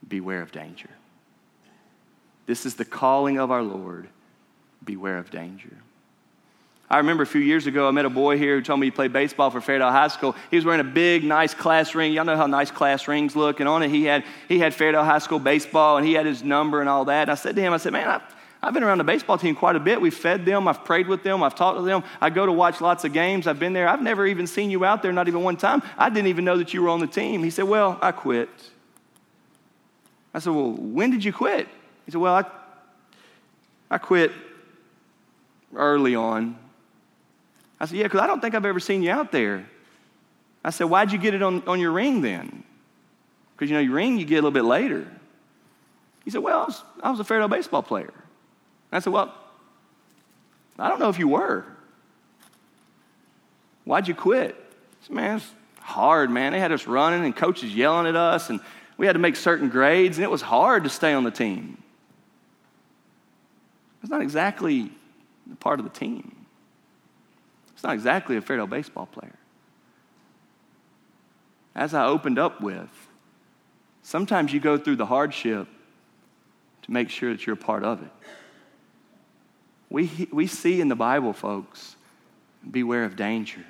[0.07, 0.89] Beware of danger.
[2.45, 4.09] This is the calling of our Lord.
[4.83, 5.77] Beware of danger.
[6.91, 8.91] I remember a few years ago, I met a boy here who told me he
[8.91, 10.35] played baseball for Fairdale High School.
[10.49, 12.13] He was wearing a big, nice class ring.
[12.13, 13.59] Y'all know how nice class rings look.
[13.59, 16.43] And on it, he had, he had Fairdale High School baseball, and he had his
[16.43, 17.23] number and all that.
[17.23, 18.21] And I said to him, I said, man, I,
[18.63, 20.01] I've been around the baseball team quite a bit.
[20.01, 22.03] We've fed them, I've prayed with them, I've talked to them.
[22.19, 23.45] I go to watch lots of games.
[23.45, 23.87] I've been there.
[23.87, 25.83] I've never even seen you out there, not even one time.
[25.95, 27.43] I didn't even know that you were on the team.
[27.43, 28.49] He said, Well, I quit.
[30.33, 31.67] I said, Well, when did you quit?
[32.07, 32.45] He said, Well, I,
[33.91, 34.31] I quit
[35.75, 36.57] early on.
[37.79, 39.65] I said, Yeah, because I don't think I've ever seen you out there.
[40.63, 42.63] I said, Why'd you get it on, on your ring then?
[43.55, 45.07] Because, you know, your ring you get a little bit later.
[46.25, 48.13] He said, Well, I was, I was a Fairdale baseball player.
[48.91, 49.33] I said, Well,
[50.79, 51.65] I don't know if you were.
[53.83, 54.55] Why'd you quit?
[55.01, 56.53] He said, man, it's hard, man.
[56.53, 58.59] They had us running and coaches yelling at us, and
[58.97, 61.81] we had to make certain grades, and it was hard to stay on the team.
[64.01, 64.91] It's not exactly
[65.47, 66.38] the part of the team.
[67.79, 69.39] It's not exactly a Fairdale baseball player.
[71.73, 72.89] As I opened up with,
[74.03, 75.65] sometimes you go through the hardship
[76.81, 78.11] to make sure that you're a part of it.
[79.89, 81.95] We, we see in the Bible, folks,
[82.69, 83.63] beware of danger.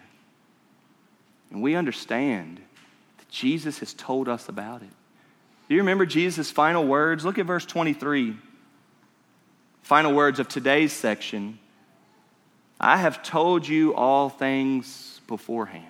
[1.52, 2.60] And we understand
[3.20, 4.90] that Jesus has told us about it.
[5.68, 7.24] Do you remember Jesus' final words?
[7.24, 8.36] Look at verse 23.
[9.84, 11.60] Final words of today's section.
[12.80, 15.86] I have told you all things beforehand.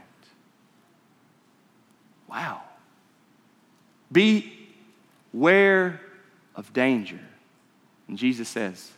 [2.28, 2.62] Wow.
[4.12, 6.02] Beware
[6.56, 7.19] of danger.
[8.08, 8.91] And Jesus says,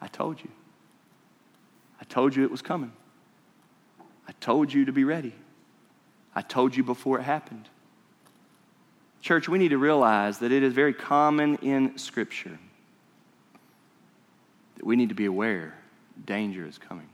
[0.00, 0.50] I told you.
[2.00, 2.92] I told you it was coming.
[4.26, 5.34] I told you to be ready.
[6.34, 7.68] I told you before it happened.
[9.22, 12.58] Church, we need to realize that it is very common in Scripture
[14.76, 15.77] that we need to be aware
[16.24, 17.08] danger is coming.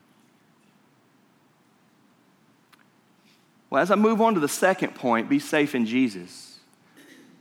[3.70, 6.58] Well, as I move on to the second point, be safe in Jesus,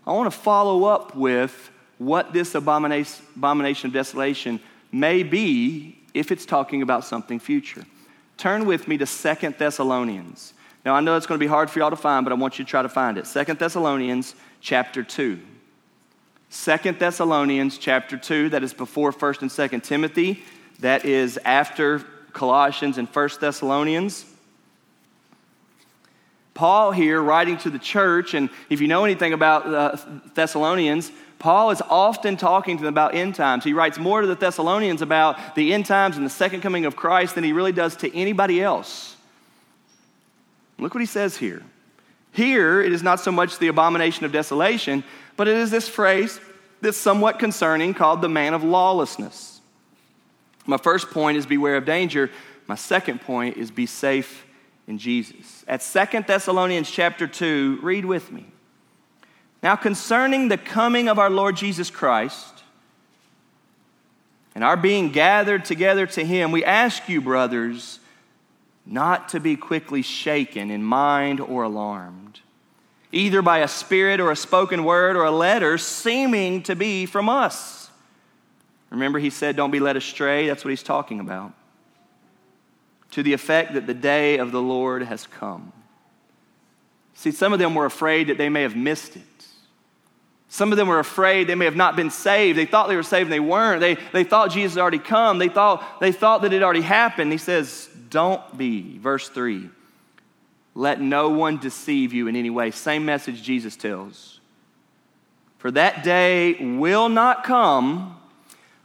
[0.06, 4.60] I want to follow up with what this abomination, of desolation
[4.91, 7.86] may be if it's talking about something future.
[8.38, 10.54] Turn with me to Second Thessalonians.
[10.86, 12.60] Now, I know it's going to be hard for y'all to find, but I want
[12.60, 13.26] you to try to find it.
[13.28, 15.39] Second Thessalonians chapter 2.
[16.49, 20.43] Second Thessalonians chapter 2, that is before 1st and 2nd Timothy.
[20.84, 22.00] That is after
[22.34, 24.26] Colossians and First Thessalonians.
[26.54, 29.98] Paul here writing to the church, and if you know anything about uh,
[30.34, 33.63] Thessalonians, Paul is often talking to them about end times.
[33.63, 36.98] He writes more to the Thessalonians about the end times and the second coming of
[36.98, 39.15] Christ than he really does to anybody else.
[40.78, 41.63] Look what he says here.
[42.34, 45.06] Here, it is not so much the abomination of desolation,
[45.38, 46.41] but it is this phrase
[46.82, 49.53] that's somewhat concerning called the man of lawlessness.
[50.65, 52.30] My first point is beware of danger.
[52.67, 54.45] My second point is be safe
[54.88, 55.63] in Jesus.
[55.67, 58.45] At Second Thessalonians chapter 2, read with me.
[59.62, 62.63] Now, concerning the coming of our Lord Jesus Christ
[64.56, 67.99] and our being gathered together to him, we ask you, brothers,
[68.86, 72.41] not to be quickly shaken in mind or alarmed,
[73.12, 77.30] either by a spirit or a spoken word or a letter seeming to be from
[77.30, 77.83] us.
[78.93, 80.47] Remember, he said, Don't be led astray.
[80.47, 81.51] That's what he's talking about.
[83.12, 85.73] To the effect that the day of the Lord has come.
[87.15, 89.23] See, some of them were afraid that they may have missed it.
[90.47, 92.56] Some of them were afraid they may have not been saved.
[92.56, 93.82] They thought they were saved and they weren't.
[93.82, 95.39] They, they thought Jesus had already come.
[95.39, 97.32] They thought, they thought that it already happened.
[97.32, 98.99] He says, Don't be.
[98.99, 99.71] Verse 3
[100.75, 102.69] Let no one deceive you in any way.
[102.69, 104.39] Same message Jesus tells.
[105.58, 108.19] For that day will not come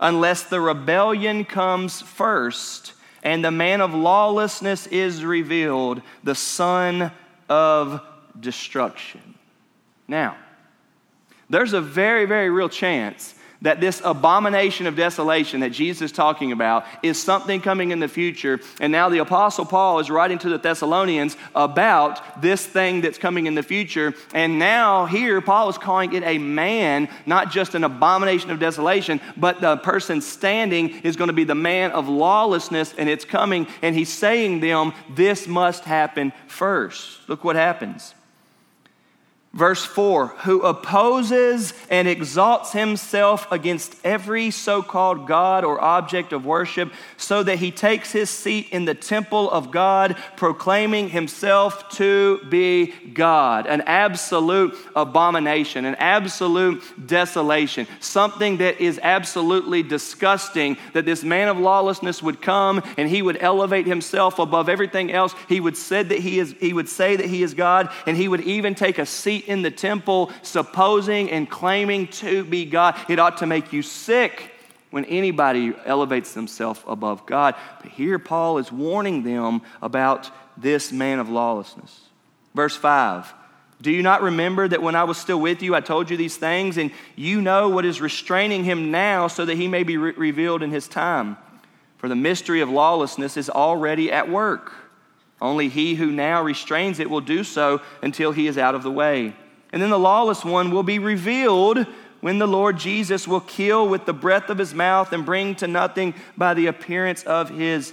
[0.01, 7.11] unless the rebellion comes first and the man of lawlessness is revealed, the son
[7.49, 8.01] of
[8.39, 9.35] destruction.
[10.07, 10.37] Now,
[11.51, 16.53] there's a very, very real chance that this abomination of desolation that Jesus is talking
[16.53, 18.61] about is something coming in the future.
[18.81, 23.47] And now the Apostle Paul is writing to the Thessalonians about this thing that's coming
[23.47, 24.15] in the future.
[24.33, 29.21] And now here, Paul is calling it a man, not just an abomination of desolation,
[29.37, 33.67] but the person standing is going to be the man of lawlessness, and it's coming.
[33.83, 37.29] And he's saying them, this must happen first.
[37.29, 38.15] Look what happens.
[39.55, 46.45] Verse 4 Who opposes and exalts himself against every so called God or object of
[46.45, 52.41] worship, so that he takes his seat in the temple of God, proclaiming himself to
[52.51, 53.67] be God.
[53.67, 61.59] An absolute abomination, an absolute desolation, something that is absolutely disgusting that this man of
[61.59, 65.35] lawlessness would come and he would elevate himself above everything else.
[65.49, 68.29] He would, said that he, is, he would say that he is God, and he
[68.29, 72.97] would even take a seat in the temple, supposing and claiming to be God.
[73.09, 74.53] It ought to make you sick
[74.91, 77.55] when anybody elevates themselves above God.
[77.83, 82.01] But here Paul is warning them about this man of lawlessness.
[82.55, 83.33] Verse 5
[83.81, 86.37] Do you not remember that when I was still with you, I told you these
[86.37, 90.13] things, and you know what is restraining him now so that he may be re-
[90.13, 91.37] revealed in his time?
[91.99, 94.73] For the mystery of lawlessness is already at work.
[95.41, 98.91] Only he who now restrains it will do so until he is out of the
[98.91, 99.35] way.
[99.73, 101.87] And then the lawless one will be revealed
[102.21, 105.69] when the Lord Jesus will kill with the breath of his mouth and bring to
[105.69, 107.93] nothing by the appearance of his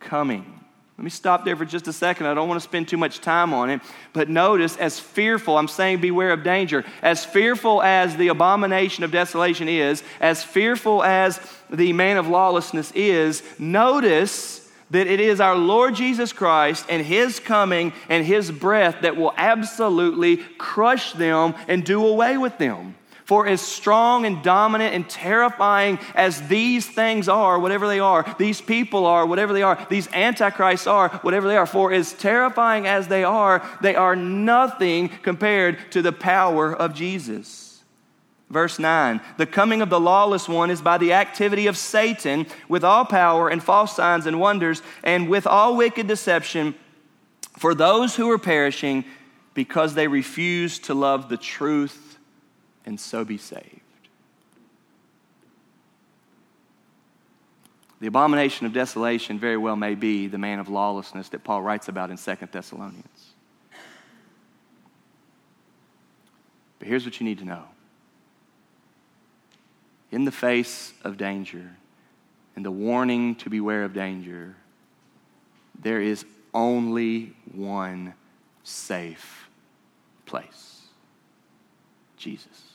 [0.00, 0.60] coming.
[0.98, 2.26] Let me stop there for just a second.
[2.26, 3.80] I don't want to spend too much time on it.
[4.12, 9.10] But notice, as fearful, I'm saying beware of danger, as fearful as the abomination of
[9.10, 14.61] desolation is, as fearful as the man of lawlessness is, notice
[14.92, 19.34] that it is our Lord Jesus Christ and His coming and His breath that will
[19.36, 22.94] absolutely crush them and do away with them.
[23.24, 28.60] For as strong and dominant and terrifying as these things are, whatever they are, these
[28.60, 33.08] people are, whatever they are, these antichrists are, whatever they are, for as terrifying as
[33.08, 37.61] they are, they are nothing compared to the power of Jesus.
[38.52, 42.84] Verse 9 The coming of the lawless one is by the activity of Satan with
[42.84, 46.74] all power and false signs and wonders, and with all wicked deception
[47.56, 49.04] for those who are perishing
[49.54, 52.18] because they refuse to love the truth
[52.84, 53.80] and so be saved.
[58.00, 61.88] The abomination of desolation very well may be the man of lawlessness that Paul writes
[61.88, 63.32] about in 2 Thessalonians.
[66.78, 67.64] But here's what you need to know
[70.12, 71.70] in the face of danger
[72.54, 74.54] and the warning to beware of danger,
[75.80, 78.12] there is only one
[78.62, 79.48] safe
[80.26, 80.82] place
[82.18, 82.74] Jesus.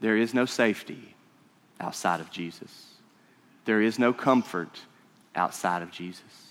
[0.00, 1.14] There is no safety
[1.78, 2.94] outside of Jesus,
[3.64, 4.80] there is no comfort
[5.34, 6.41] outside of Jesus.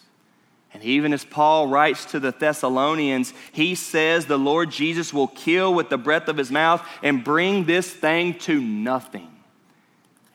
[0.74, 5.74] And even as Paul writes to the Thessalonians, he says the Lord Jesus will kill
[5.74, 9.28] with the breath of his mouth and bring this thing to nothing.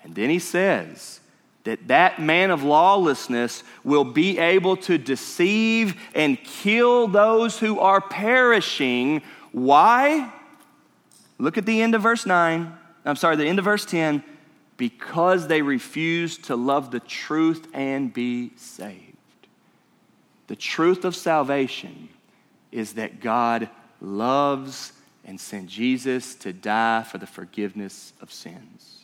[0.04, 1.20] And then he says
[1.64, 8.00] that that man of lawlessness will be able to deceive and kill those who are
[8.00, 9.22] perishing.
[9.52, 10.32] Why?
[11.38, 12.72] Look at the end of verse 9.
[13.04, 14.22] I'm sorry, the end of verse 10.
[14.76, 19.05] Because they refuse to love the truth and be saved.
[20.46, 22.08] The truth of salvation
[22.70, 23.68] is that God
[24.00, 24.92] loves
[25.24, 28.96] and sent Jesus to die for the forgiveness of sins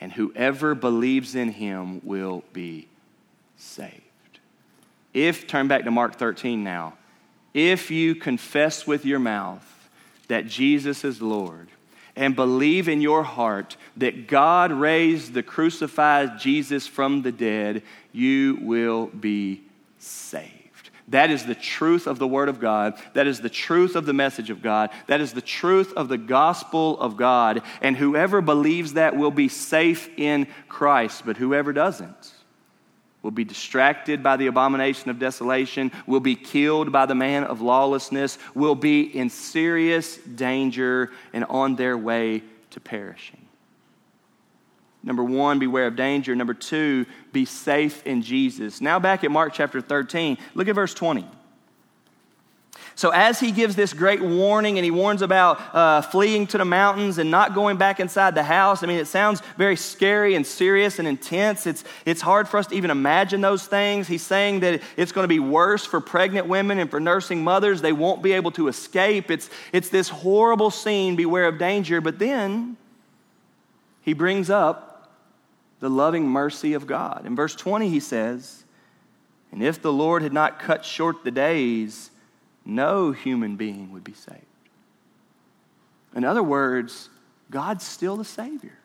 [0.00, 2.88] and whoever believes in him will be
[3.56, 4.02] saved.
[5.12, 6.94] If, turn back to Mark 13 now,
[7.54, 9.88] if you confess with your mouth
[10.28, 11.68] that Jesus is Lord
[12.14, 17.82] and believe in your heart that God raised the crucified Jesus from the dead,
[18.12, 19.62] you will be
[19.98, 20.90] saved.
[21.08, 23.00] That is the truth of the Word of God.
[23.14, 24.90] That is the truth of the message of God.
[25.06, 27.62] That is the truth of the gospel of God.
[27.80, 31.22] And whoever believes that will be safe in Christ.
[31.24, 32.34] But whoever doesn't
[33.22, 37.60] will be distracted by the abomination of desolation, will be killed by the man of
[37.60, 43.47] lawlessness, will be in serious danger and on their way to perishing.
[45.02, 46.34] Number one, beware of danger.
[46.34, 48.80] Number two, be safe in Jesus.
[48.80, 51.24] Now, back at Mark chapter 13, look at verse 20.
[52.98, 56.64] So, as he gives this great warning and he warns about uh, fleeing to the
[56.64, 60.44] mountains and not going back inside the house, I mean, it sounds very scary and
[60.44, 61.64] serious and intense.
[61.68, 64.08] It's, it's hard for us to even imagine those things.
[64.08, 67.82] He's saying that it's going to be worse for pregnant women and for nursing mothers.
[67.82, 69.30] They won't be able to escape.
[69.30, 72.00] It's, it's this horrible scene, beware of danger.
[72.00, 72.76] But then
[74.02, 74.87] he brings up
[75.80, 77.24] the loving mercy of God.
[77.24, 78.64] In verse 20, he says,
[79.52, 82.10] And if the Lord had not cut short the days,
[82.64, 84.42] no human being would be saved.
[86.14, 87.10] In other words,
[87.50, 88.77] God's still the Savior.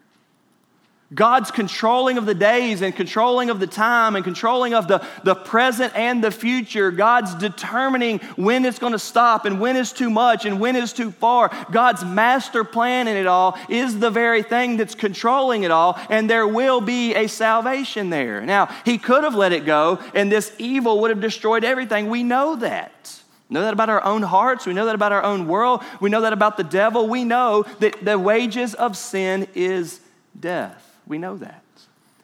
[1.14, 5.36] God's controlling of the days and controlling of the time and controlling of the, the
[5.36, 6.92] present and the future.
[6.92, 10.94] God's determining when it's going to stop and when is too much and when is
[10.94, 11.52] too far.
[11.72, 16.30] God's master plan in it all is the very thing that's controlling it all, and
[16.30, 18.42] there will be a salvation there.
[18.42, 22.10] Now, He could have let it go, and this evil would have destroyed everything.
[22.10, 23.20] We know that.
[23.50, 24.66] Know that about our own hearts.
[24.66, 25.84] We know that about our own world.
[26.00, 27.08] We know that about the devil.
[27.08, 30.00] We know that the wages of sin is
[30.40, 30.93] death.
[31.08, 31.64] We know that.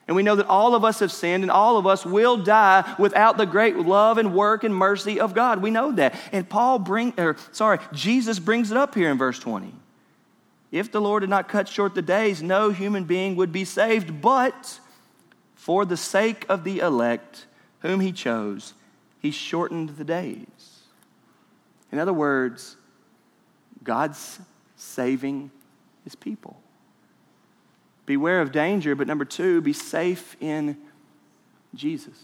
[0.08, 2.96] And we know that all of us have sinned and all of us will die
[2.98, 5.62] without the great love and work and mercy of God.
[5.62, 6.16] We know that.
[6.32, 9.72] And Paul bring or sorry, Jesus brings it up here in verse 20.
[10.72, 14.20] If the Lord had not cut short the days, no human being would be saved,
[14.20, 14.80] but
[15.54, 17.46] for the sake of the elect
[17.82, 18.74] whom he chose,
[19.20, 20.86] he shortened the days.
[21.92, 22.78] In other words,
[23.84, 24.40] God's
[24.76, 25.52] saving
[26.04, 26.60] his people
[28.10, 30.76] beware of danger, but number two, be safe in
[31.76, 32.18] Jesus.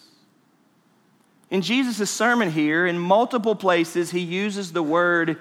[1.51, 5.38] In Jesus' sermon here, in multiple places, he uses the word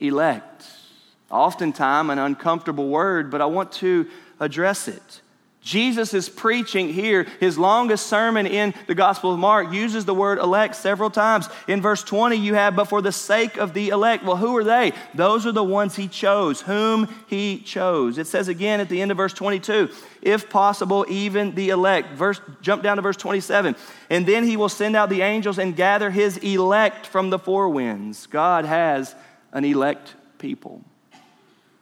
[0.00, 0.64] elect.
[1.30, 4.08] Oftentimes, an uncomfortable word, but I want to
[4.40, 5.20] address it.
[5.62, 7.24] Jesus is preaching here.
[7.38, 11.48] His longest sermon in the Gospel of Mark uses the word elect several times.
[11.68, 14.24] In verse 20, you have, but for the sake of the elect.
[14.24, 14.92] Well, who are they?
[15.14, 18.18] Those are the ones he chose, whom he chose.
[18.18, 19.88] It says again at the end of verse 22,
[20.20, 22.14] if possible, even the elect.
[22.14, 23.76] Verse, jump down to verse 27.
[24.10, 27.68] And then he will send out the angels and gather his elect from the four
[27.68, 28.26] winds.
[28.26, 29.14] God has
[29.52, 30.82] an elect people.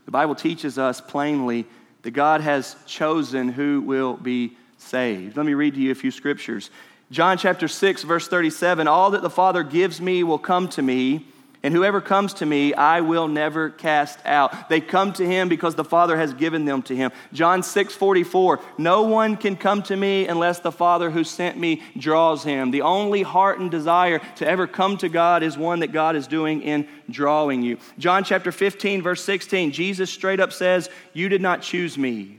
[0.05, 1.67] The Bible teaches us plainly
[2.03, 5.37] that God has chosen who will be saved.
[5.37, 6.71] Let me read to you a few scriptures.
[7.11, 11.27] John chapter 6, verse 37 All that the Father gives me will come to me
[11.63, 14.71] and whoever comes to me, I will never cast out.
[14.71, 17.13] They come to him because the Father has given them to him.
[17.35, 21.83] John 6 44, no one can come to me unless the Father who sent me
[21.99, 22.71] draws him.
[22.71, 26.27] The only heart and desire to ever come to God is one that God is
[26.27, 27.77] doing in drawing you.
[27.99, 32.39] John chapter 15, verse 16, Jesus straight up says, You did not choose me,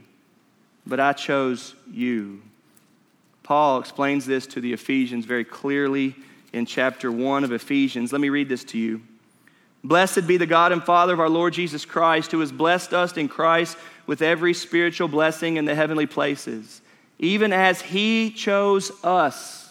[0.84, 2.42] but I chose you.
[3.44, 6.16] Paul explains this to the Ephesians very clearly
[6.52, 8.10] in chapter 1 of Ephesians.
[8.12, 9.02] Let me read this to you.
[9.84, 13.16] Blessed be the God and Father of our Lord Jesus Christ, who has blessed us
[13.16, 13.76] in Christ
[14.06, 16.82] with every spiritual blessing in the heavenly places,
[17.18, 19.61] even as he chose us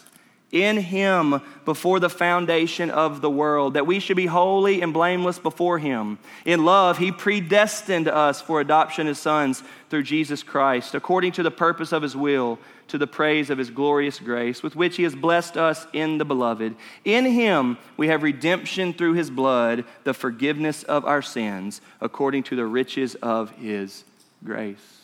[0.52, 5.38] in him before the foundation of the world, that we should be holy and blameless
[5.38, 6.18] before him.
[6.44, 11.50] In love, he predestined us for adoption as sons through Jesus Christ, according to the
[11.50, 15.14] purpose of his will, to the praise of his glorious grace, with which he has
[15.14, 16.76] blessed us in the beloved.
[17.06, 22.56] In him we have redemption through his blood, the forgiveness of our sins, according to
[22.56, 24.04] the riches of his
[24.44, 24.98] grace.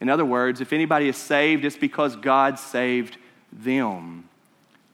[0.00, 3.18] In other words, if anybody is saved, it's because God saved
[3.52, 4.24] them.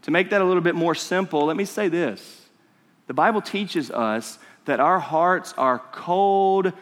[0.06, 2.42] To make that a little bit more simple, let me say this.
[3.08, 6.72] The Bible teaches us that our hearts are cold,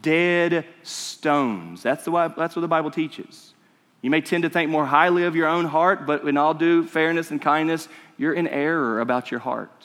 [0.00, 1.82] dead stones.
[1.82, 3.52] That's, the, that's what the Bible teaches.
[4.00, 6.84] You may tend to think more highly of your own heart, but in all due
[6.84, 9.84] fairness and kindness, you're in error about your heart.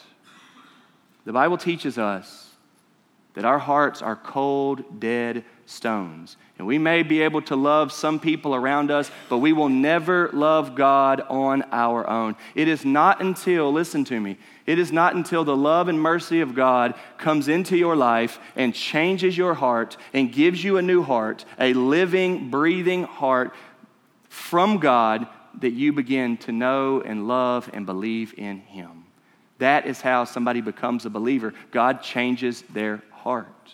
[1.25, 2.51] The Bible teaches us
[3.33, 6.37] that our hearts are cold, dead stones.
[6.57, 10.29] And we may be able to love some people around us, but we will never
[10.33, 12.35] love God on our own.
[12.53, 16.41] It is not until, listen to me, it is not until the love and mercy
[16.41, 21.01] of God comes into your life and changes your heart and gives you a new
[21.01, 23.53] heart, a living, breathing heart
[24.29, 25.27] from God,
[25.59, 29.05] that you begin to know and love and believe in Him.
[29.57, 31.53] That is how somebody becomes a believer.
[31.71, 33.73] God changes their heart.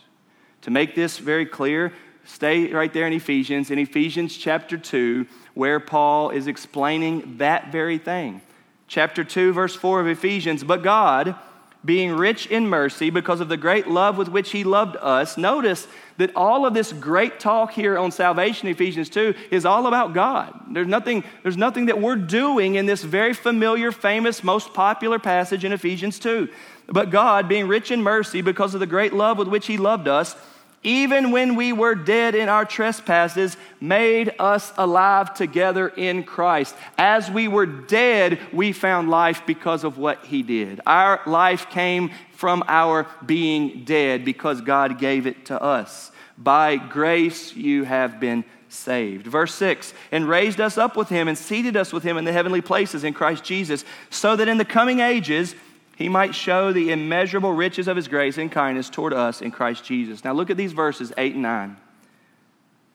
[0.64, 1.94] To make this very clear,
[2.30, 5.26] stay right there in Ephesians, in Ephesians chapter 2,
[5.56, 8.42] where Paul is explaining that very thing.
[8.88, 11.36] Chapter 2, verse 4 of Ephesians, but God,
[11.84, 15.38] being rich in mercy because of the great love with which he loved us.
[15.38, 20.14] Notice that all of this great talk here on salvation, Ephesians 2, is all about
[20.14, 20.54] God.
[20.72, 25.64] There's nothing, there's nothing that we're doing in this very familiar, famous, most popular passage
[25.64, 26.50] in Ephesians 2.
[26.88, 30.08] But God, being rich in mercy because of the great love with which he loved
[30.08, 30.36] us,
[30.84, 36.76] even when we were dead in our trespasses, made us alive together in Christ.
[36.98, 40.80] As we were dead, we found life because of what He did.
[40.86, 46.12] Our life came from our being dead because God gave it to us.
[46.38, 49.28] By grace, you have been saved.
[49.28, 52.32] Verse 6 and raised us up with Him and seated us with Him in the
[52.32, 55.56] heavenly places in Christ Jesus, so that in the coming ages,
[56.00, 59.84] he might show the immeasurable riches of his grace and kindness toward us in Christ
[59.84, 60.24] Jesus.
[60.24, 61.78] Now look at these verses 8 and 9.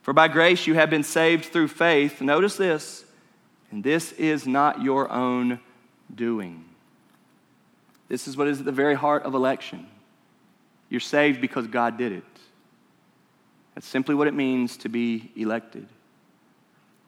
[0.00, 2.22] For by grace you have been saved through faith.
[2.22, 3.04] Notice this,
[3.70, 5.60] and this is not your own
[6.14, 6.64] doing.
[8.08, 9.86] This is what is at the very heart of election.
[10.88, 12.24] You're saved because God did it.
[13.74, 15.86] That's simply what it means to be elected.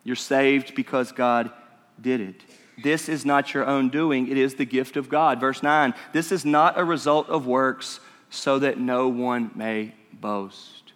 [0.05, 1.51] You're saved because God
[1.99, 2.43] did it.
[2.83, 5.41] This is not your own doing, it is the gift of God.
[5.41, 10.93] Verse 9 This is not a result of works, so that no one may boast.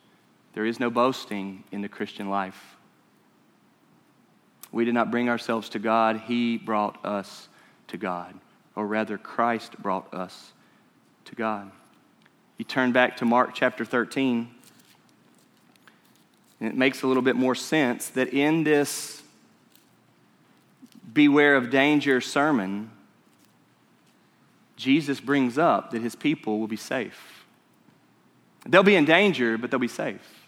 [0.53, 2.77] There is no boasting in the Christian life.
[4.73, 7.49] We did not bring ourselves to God, He brought us
[7.89, 8.35] to God.
[8.77, 10.53] Or rather, Christ brought us
[11.27, 11.71] to God.
[12.57, 14.49] You turn back to Mark chapter 13,
[16.61, 19.20] and it makes a little bit more sense that in this
[21.13, 22.91] beware of danger sermon,
[24.77, 27.45] Jesus brings up that his people will be safe.
[28.67, 30.47] They'll be in danger, but they'll be safe.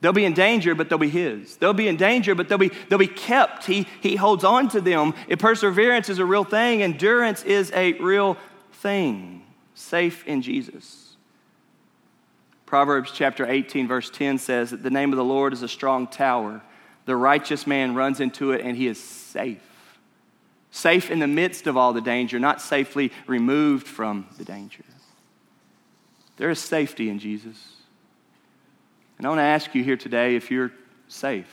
[0.00, 1.56] They'll be in danger, but they'll be his.
[1.56, 3.66] They'll be in danger, but they'll be, they'll be kept.
[3.66, 5.14] He, he holds on to them.
[5.28, 8.36] If perseverance is a real thing, endurance is a real
[8.72, 9.44] thing.
[9.74, 11.16] Safe in Jesus.
[12.66, 16.06] Proverbs chapter 18, verse 10 says that the name of the Lord is a strong
[16.06, 16.62] tower.
[17.04, 19.71] The righteous man runs into it and he is safe
[20.72, 24.82] safe in the midst of all the danger, not safely removed from the danger.
[26.38, 27.74] There is safety in Jesus.
[29.18, 30.72] And I want to ask you here today if you're
[31.06, 31.46] safe.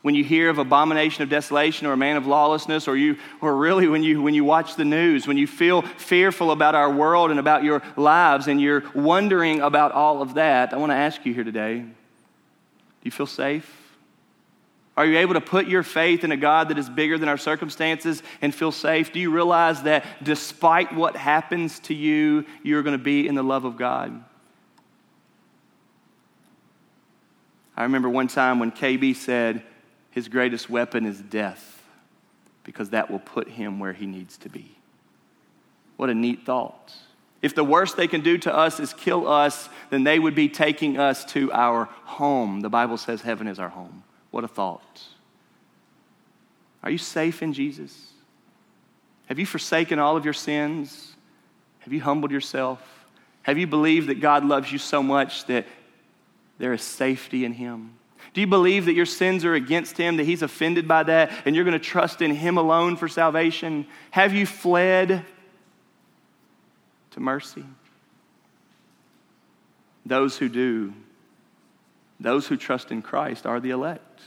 [0.00, 3.54] When you hear of abomination of desolation or a man of lawlessness, or you, or
[3.54, 7.30] really when you when you watch the news, when you feel fearful about our world
[7.30, 11.26] and about your lives, and you're wondering about all of that, I want to ask
[11.26, 11.94] you here today: Do
[13.02, 13.85] you feel safe?
[14.96, 17.36] Are you able to put your faith in a God that is bigger than our
[17.36, 19.12] circumstances and feel safe?
[19.12, 23.42] Do you realize that despite what happens to you, you're going to be in the
[23.42, 24.24] love of God?
[27.76, 29.62] I remember one time when KB said
[30.10, 31.82] his greatest weapon is death
[32.64, 34.76] because that will put him where he needs to be.
[35.98, 36.94] What a neat thought.
[37.42, 40.48] If the worst they can do to us is kill us, then they would be
[40.48, 42.60] taking us to our home.
[42.60, 44.02] The Bible says heaven is our home.
[44.36, 45.02] What a thought.
[46.82, 48.08] Are you safe in Jesus?
[49.28, 51.14] Have you forsaken all of your sins?
[51.78, 53.06] Have you humbled yourself?
[53.44, 55.66] Have you believed that God loves you so much that
[56.58, 57.94] there is safety in Him?
[58.34, 61.56] Do you believe that your sins are against Him, that He's offended by that, and
[61.56, 63.86] you're going to trust in Him alone for salvation?
[64.10, 65.24] Have you fled
[67.12, 67.64] to mercy?
[70.04, 70.92] Those who do,
[72.18, 74.22] those who trust in Christ are the elect.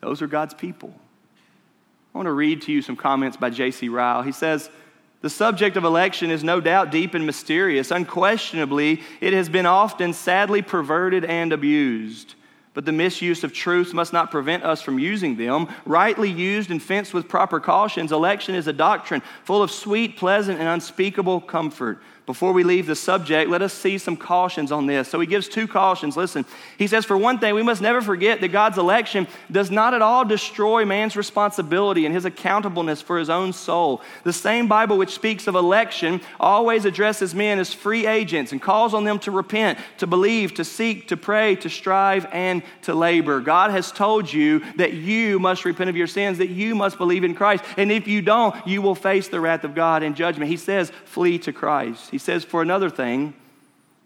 [0.00, 0.94] Those are God's people.
[2.14, 3.88] I want to read to you some comments by J.C.
[3.88, 4.22] Ryle.
[4.22, 4.68] He says,
[5.22, 7.92] the subject of election is no doubt deep and mysterious.
[7.92, 12.34] Unquestionably, it has been often sadly perverted and abused.
[12.74, 15.68] But the misuse of truths must not prevent us from using them.
[15.84, 20.58] Rightly used and fenced with proper cautions, election is a doctrine full of sweet, pleasant,
[20.58, 22.02] and unspeakable comfort.
[22.24, 25.08] Before we leave the subject, let us see some cautions on this.
[25.08, 26.16] So he gives two cautions.
[26.16, 26.44] Listen,
[26.78, 30.02] he says, for one thing, we must never forget that God's election does not at
[30.02, 34.02] all destroy man's responsibility and his accountableness for his own soul.
[34.22, 38.94] The same Bible which speaks of election always addresses men as free agents and calls
[38.94, 43.40] on them to repent, to believe, to seek, to pray, to strive, and to labor.
[43.40, 47.24] God has told you that you must repent of your sins, that you must believe
[47.24, 47.64] in Christ.
[47.76, 50.48] And if you don't, you will face the wrath of God and judgment.
[50.48, 52.10] He says, flee to Christ.
[52.12, 53.34] He says, for another thing,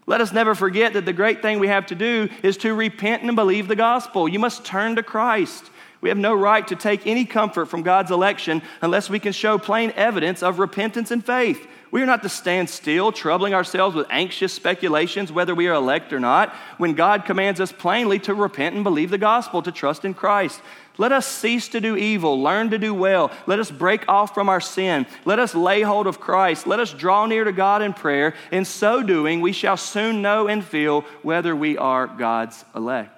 [0.07, 3.24] let us never forget that the great thing we have to do is to repent
[3.24, 4.28] and believe the gospel.
[4.28, 5.68] You must turn to Christ.
[6.00, 9.59] We have no right to take any comfort from God's election unless we can show
[9.59, 11.66] plain evidence of repentance and faith.
[11.90, 16.12] We are not to stand still, troubling ourselves with anxious speculations whether we are elect
[16.12, 20.04] or not, when God commands us plainly to repent and believe the gospel, to trust
[20.04, 20.61] in Christ.
[20.99, 23.30] Let us cease to do evil, learn to do well.
[23.47, 25.07] Let us break off from our sin.
[25.24, 26.66] Let us lay hold of Christ.
[26.66, 28.34] Let us draw near to God in prayer.
[28.51, 33.16] In so doing, we shall soon know and feel whether we are God's elect.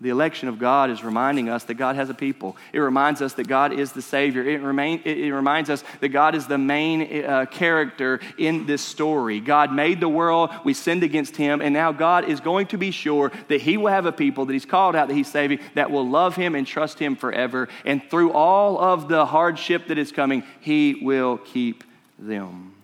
[0.00, 2.56] The election of God is reminding us that God has a people.
[2.72, 4.44] It reminds us that God is the Savior.
[4.44, 9.40] It, remain, it, reminds us that God is the main uh, character in this story.
[9.40, 12.92] God made the world, we sinned against Him, and now God is going to be
[12.92, 15.90] sure that He will have a people that He's called out, that He's saving, that
[15.90, 17.68] will love Him and trust Him forever.
[17.84, 21.82] And through all of the hardship that is coming, He will keep
[22.20, 22.77] them.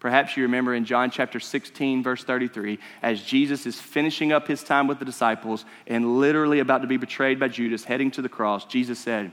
[0.00, 4.62] Perhaps you remember in John chapter 16, verse 33, as Jesus is finishing up his
[4.62, 8.28] time with the disciples and literally about to be betrayed by Judas, heading to the
[8.28, 9.32] cross, Jesus said,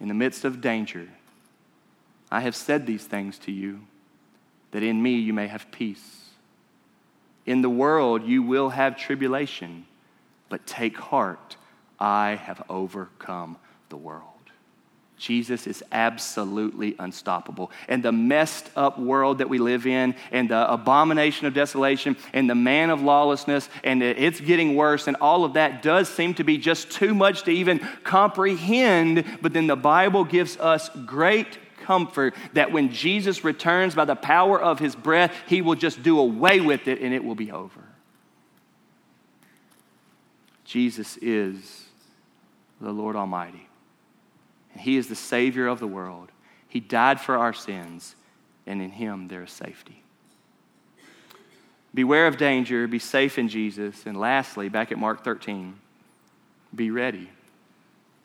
[0.00, 1.08] In the midst of danger,
[2.30, 3.80] I have said these things to you,
[4.70, 6.30] that in me you may have peace.
[7.44, 9.84] In the world you will have tribulation,
[10.48, 11.56] but take heart,
[11.98, 13.58] I have overcome
[13.90, 14.29] the world.
[15.20, 17.70] Jesus is absolutely unstoppable.
[17.88, 22.48] And the messed up world that we live in, and the abomination of desolation, and
[22.48, 26.44] the man of lawlessness, and it's getting worse, and all of that does seem to
[26.44, 29.24] be just too much to even comprehend.
[29.42, 34.60] But then the Bible gives us great comfort that when Jesus returns by the power
[34.60, 37.80] of his breath, he will just do away with it and it will be over.
[40.64, 41.84] Jesus is
[42.80, 43.69] the Lord Almighty.
[44.78, 46.30] He is the Savior of the world.
[46.68, 48.14] He died for our sins,
[48.66, 50.02] and in Him there is safety.
[51.92, 54.06] Beware of danger, be safe in Jesus.
[54.06, 55.74] And lastly, back at Mark 13,
[56.74, 57.28] be ready.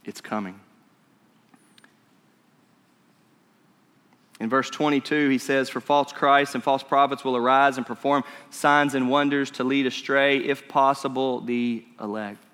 [0.04, 0.60] It's coming.
[4.40, 8.24] In verse 22, he says, For false Christs and false prophets will arise and perform
[8.50, 12.45] signs and wonders to lead astray, if possible, the elect.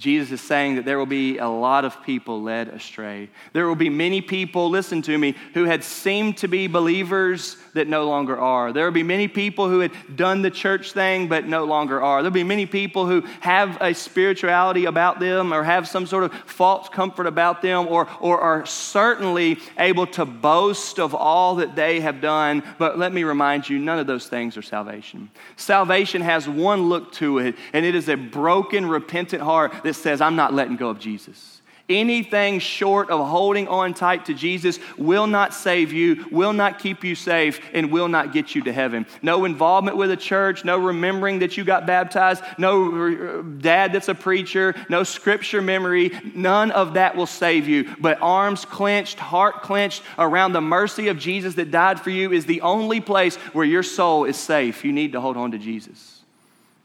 [0.00, 3.28] Jesus is saying that there will be a lot of people led astray.
[3.52, 7.86] There will be many people, listen to me, who had seemed to be believers that
[7.86, 8.72] no longer are.
[8.72, 12.22] There will be many people who had done the church thing but no longer are.
[12.22, 16.32] There'll be many people who have a spirituality about them or have some sort of
[16.46, 22.00] false comfort about them or, or are certainly able to boast of all that they
[22.00, 22.62] have done.
[22.78, 25.30] But let me remind you, none of those things are salvation.
[25.56, 30.36] Salvation has one look to it, and it is a broken, repentant heart says, I'm
[30.36, 31.60] not letting go of Jesus.
[31.90, 37.02] Anything short of holding on tight to Jesus will not save you, will not keep
[37.02, 39.06] you safe, and will not get you to heaven.
[39.22, 44.08] No involvement with a church, no remembering that you got baptized, no uh, dad that's
[44.08, 47.92] a preacher, no scripture memory, none of that will save you.
[47.98, 52.46] But arms clenched, heart clenched around the mercy of Jesus that died for you is
[52.46, 54.84] the only place where your soul is safe.
[54.84, 56.22] You need to hold on to Jesus.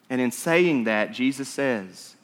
[0.09, 2.14] And in saying that, Jesus says,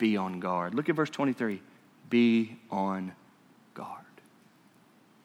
[0.00, 0.74] be on guard.
[0.74, 1.62] Look at verse 23
[2.08, 3.12] be on
[3.72, 4.04] guard.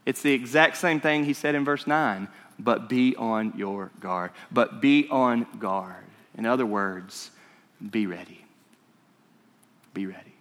[0.05, 2.28] It's the exact same thing he said in verse 9,
[2.59, 4.30] but be on your guard.
[4.51, 6.03] But be on guard.
[6.38, 7.32] In other words,
[7.89, 8.45] be ready.
[9.95, 10.36] Be ready.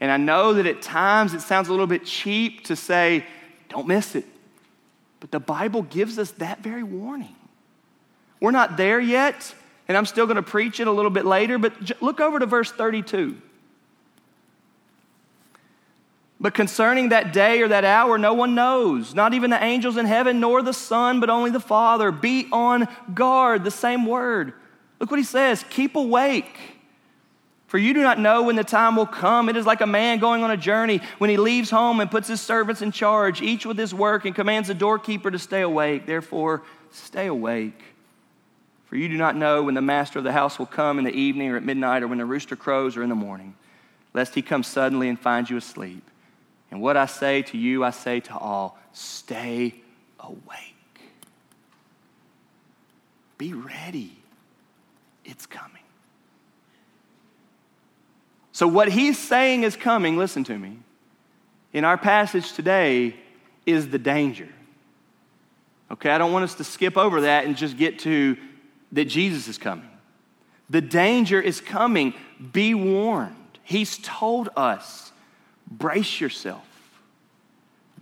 [0.00, 3.24] And I know that at times it sounds a little bit cheap to say,
[3.68, 4.24] don't miss it.
[5.20, 7.36] But the Bible gives us that very warning.
[8.40, 9.54] We're not there yet,
[9.88, 12.46] and I'm still going to preach it a little bit later, but look over to
[12.46, 13.40] verse 32.
[16.40, 20.06] But concerning that day or that hour, no one knows, not even the angels in
[20.06, 22.12] heaven, nor the Son, but only the Father.
[22.12, 24.52] Be on guard, the same word.
[25.00, 26.58] Look what he says keep awake.
[27.66, 29.50] For you do not know when the time will come.
[29.50, 32.26] It is like a man going on a journey when he leaves home and puts
[32.26, 36.06] his servants in charge, each with his work, and commands the doorkeeper to stay awake.
[36.06, 37.78] Therefore, stay awake.
[38.88, 41.12] For you do not know when the master of the house will come in the
[41.12, 43.54] evening or at midnight or when the rooster crows or in the morning,
[44.14, 46.02] lest he come suddenly and find you asleep.
[46.70, 49.74] And what I say to you, I say to all stay
[50.18, 50.74] awake.
[53.36, 54.16] Be ready.
[55.24, 55.82] It's coming.
[58.52, 60.78] So, what he's saying is coming, listen to me,
[61.72, 63.14] in our passage today
[63.66, 64.48] is the danger.
[65.90, 68.36] Okay, I don't want us to skip over that and just get to
[68.92, 69.88] that Jesus is coming.
[70.70, 72.14] The danger is coming.
[72.52, 73.34] Be warned.
[73.62, 75.12] He's told us
[75.70, 76.64] brace yourself,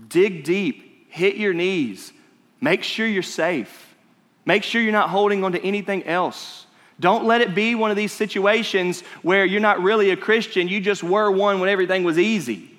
[0.08, 2.12] dig deep, hit your knees,
[2.60, 3.96] make sure you're safe,
[4.44, 6.66] make sure you're not holding on to anything else.
[7.00, 10.80] Don't let it be one of these situations where you're not really a Christian, you
[10.80, 12.78] just were one when everything was easy.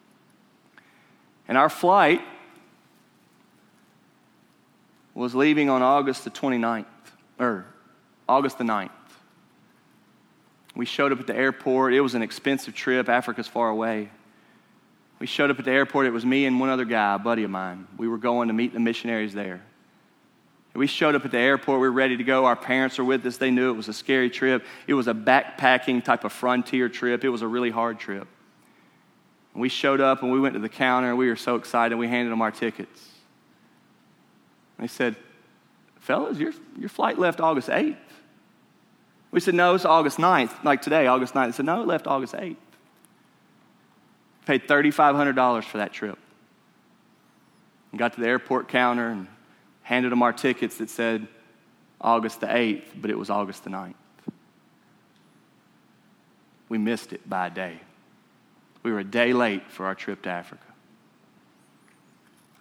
[1.47, 2.23] And our flight
[5.15, 6.87] was leaving on August the 29th,
[7.39, 7.67] or
[8.29, 8.91] August the 9th.
[10.75, 11.95] We showed up at the airport.
[11.95, 13.09] It was an expensive trip.
[13.09, 14.11] Africa's far away.
[15.21, 16.07] We showed up at the airport.
[16.07, 17.87] It was me and one other guy, a buddy of mine.
[17.97, 19.63] We were going to meet the missionaries there.
[20.75, 21.81] We showed up at the airport.
[21.81, 22.47] We were ready to go.
[22.47, 23.37] Our parents were with us.
[23.37, 24.65] They knew it was a scary trip.
[24.89, 27.23] It was a backpacking type of frontier trip.
[27.23, 28.27] It was a really hard trip.
[29.53, 31.97] And we showed up and we went to the counter and we were so excited.
[31.97, 33.09] We handed them our tickets.
[34.81, 35.15] They said,
[36.01, 37.97] Fellas, your, your flight left August 8th.
[39.35, 41.47] We said, No, it's August 9th, like today, August 9th.
[41.47, 42.55] They said, No, it left August 8th.
[44.47, 46.17] Paid $3,500 for that trip.
[47.91, 49.27] And got to the airport counter and
[49.83, 51.27] handed them our tickets that said
[52.01, 53.95] August the 8th, but it was August the 9th.
[56.69, 57.81] We missed it by a day.
[58.85, 60.63] We were a day late for our trip to Africa.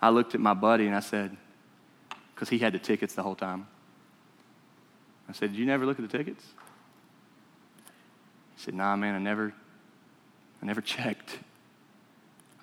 [0.01, 1.37] I looked at my buddy and I said,
[2.33, 3.67] because he had the tickets the whole time.
[5.29, 6.43] I said, Did you never look at the tickets?
[8.63, 9.53] Said, Nah, man, I never,
[10.61, 11.37] I never checked.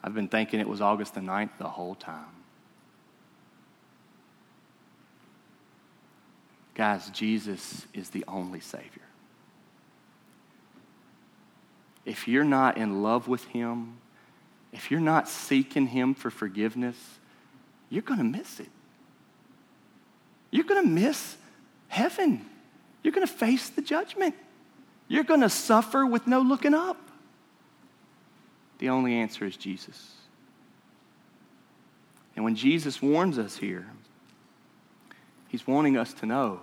[0.03, 2.25] I've been thinking it was August the 9th the whole time.
[6.75, 9.03] Guys, Jesus is the only Savior
[12.05, 13.99] if you're not in love with Him,
[14.73, 16.97] if you're not seeking Him for forgiveness,
[17.89, 18.69] you're going to miss it.
[20.51, 21.37] You're going to miss
[21.89, 22.45] heaven.
[23.03, 24.35] You're going to face the judgment.
[25.11, 26.97] You're going to suffer with no looking up.
[28.79, 30.15] The only answer is Jesus.
[32.37, 33.89] And when Jesus warns us here,
[35.49, 36.61] He's wanting us to know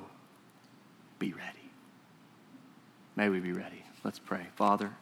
[1.19, 1.71] be ready.
[3.17, 3.83] May we be ready.
[4.05, 4.45] Let's pray.
[4.55, 4.93] Father,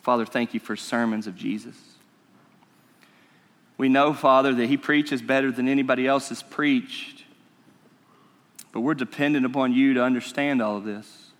[0.00, 1.76] Father, thank you for sermons of Jesus.
[3.76, 7.24] We know, Father, that he preaches better than anybody else has preached,
[8.72, 11.30] but we're dependent upon you to understand all of this.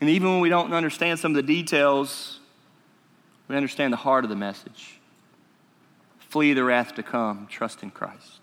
[0.00, 2.40] And even when we don't understand some of the details,
[3.48, 4.98] we understand the heart of the message.
[6.18, 8.40] Flee the wrath to come, trust in Christ.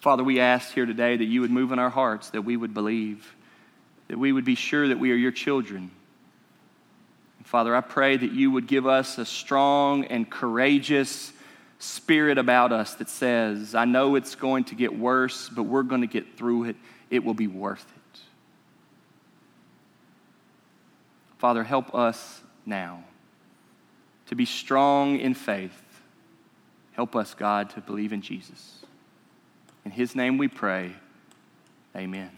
[0.00, 2.72] Father, we ask here today that you would move in our hearts, that we would
[2.72, 3.34] believe,
[4.06, 5.90] that we would be sure that we are your children
[7.48, 11.32] Father, I pray that you would give us a strong and courageous
[11.78, 16.02] spirit about us that says, I know it's going to get worse, but we're going
[16.02, 16.76] to get through it.
[17.08, 18.20] It will be worth it.
[21.38, 23.02] Father, help us now
[24.26, 26.02] to be strong in faith.
[26.92, 28.84] Help us, God, to believe in Jesus.
[29.86, 30.92] In his name we pray.
[31.96, 32.37] Amen.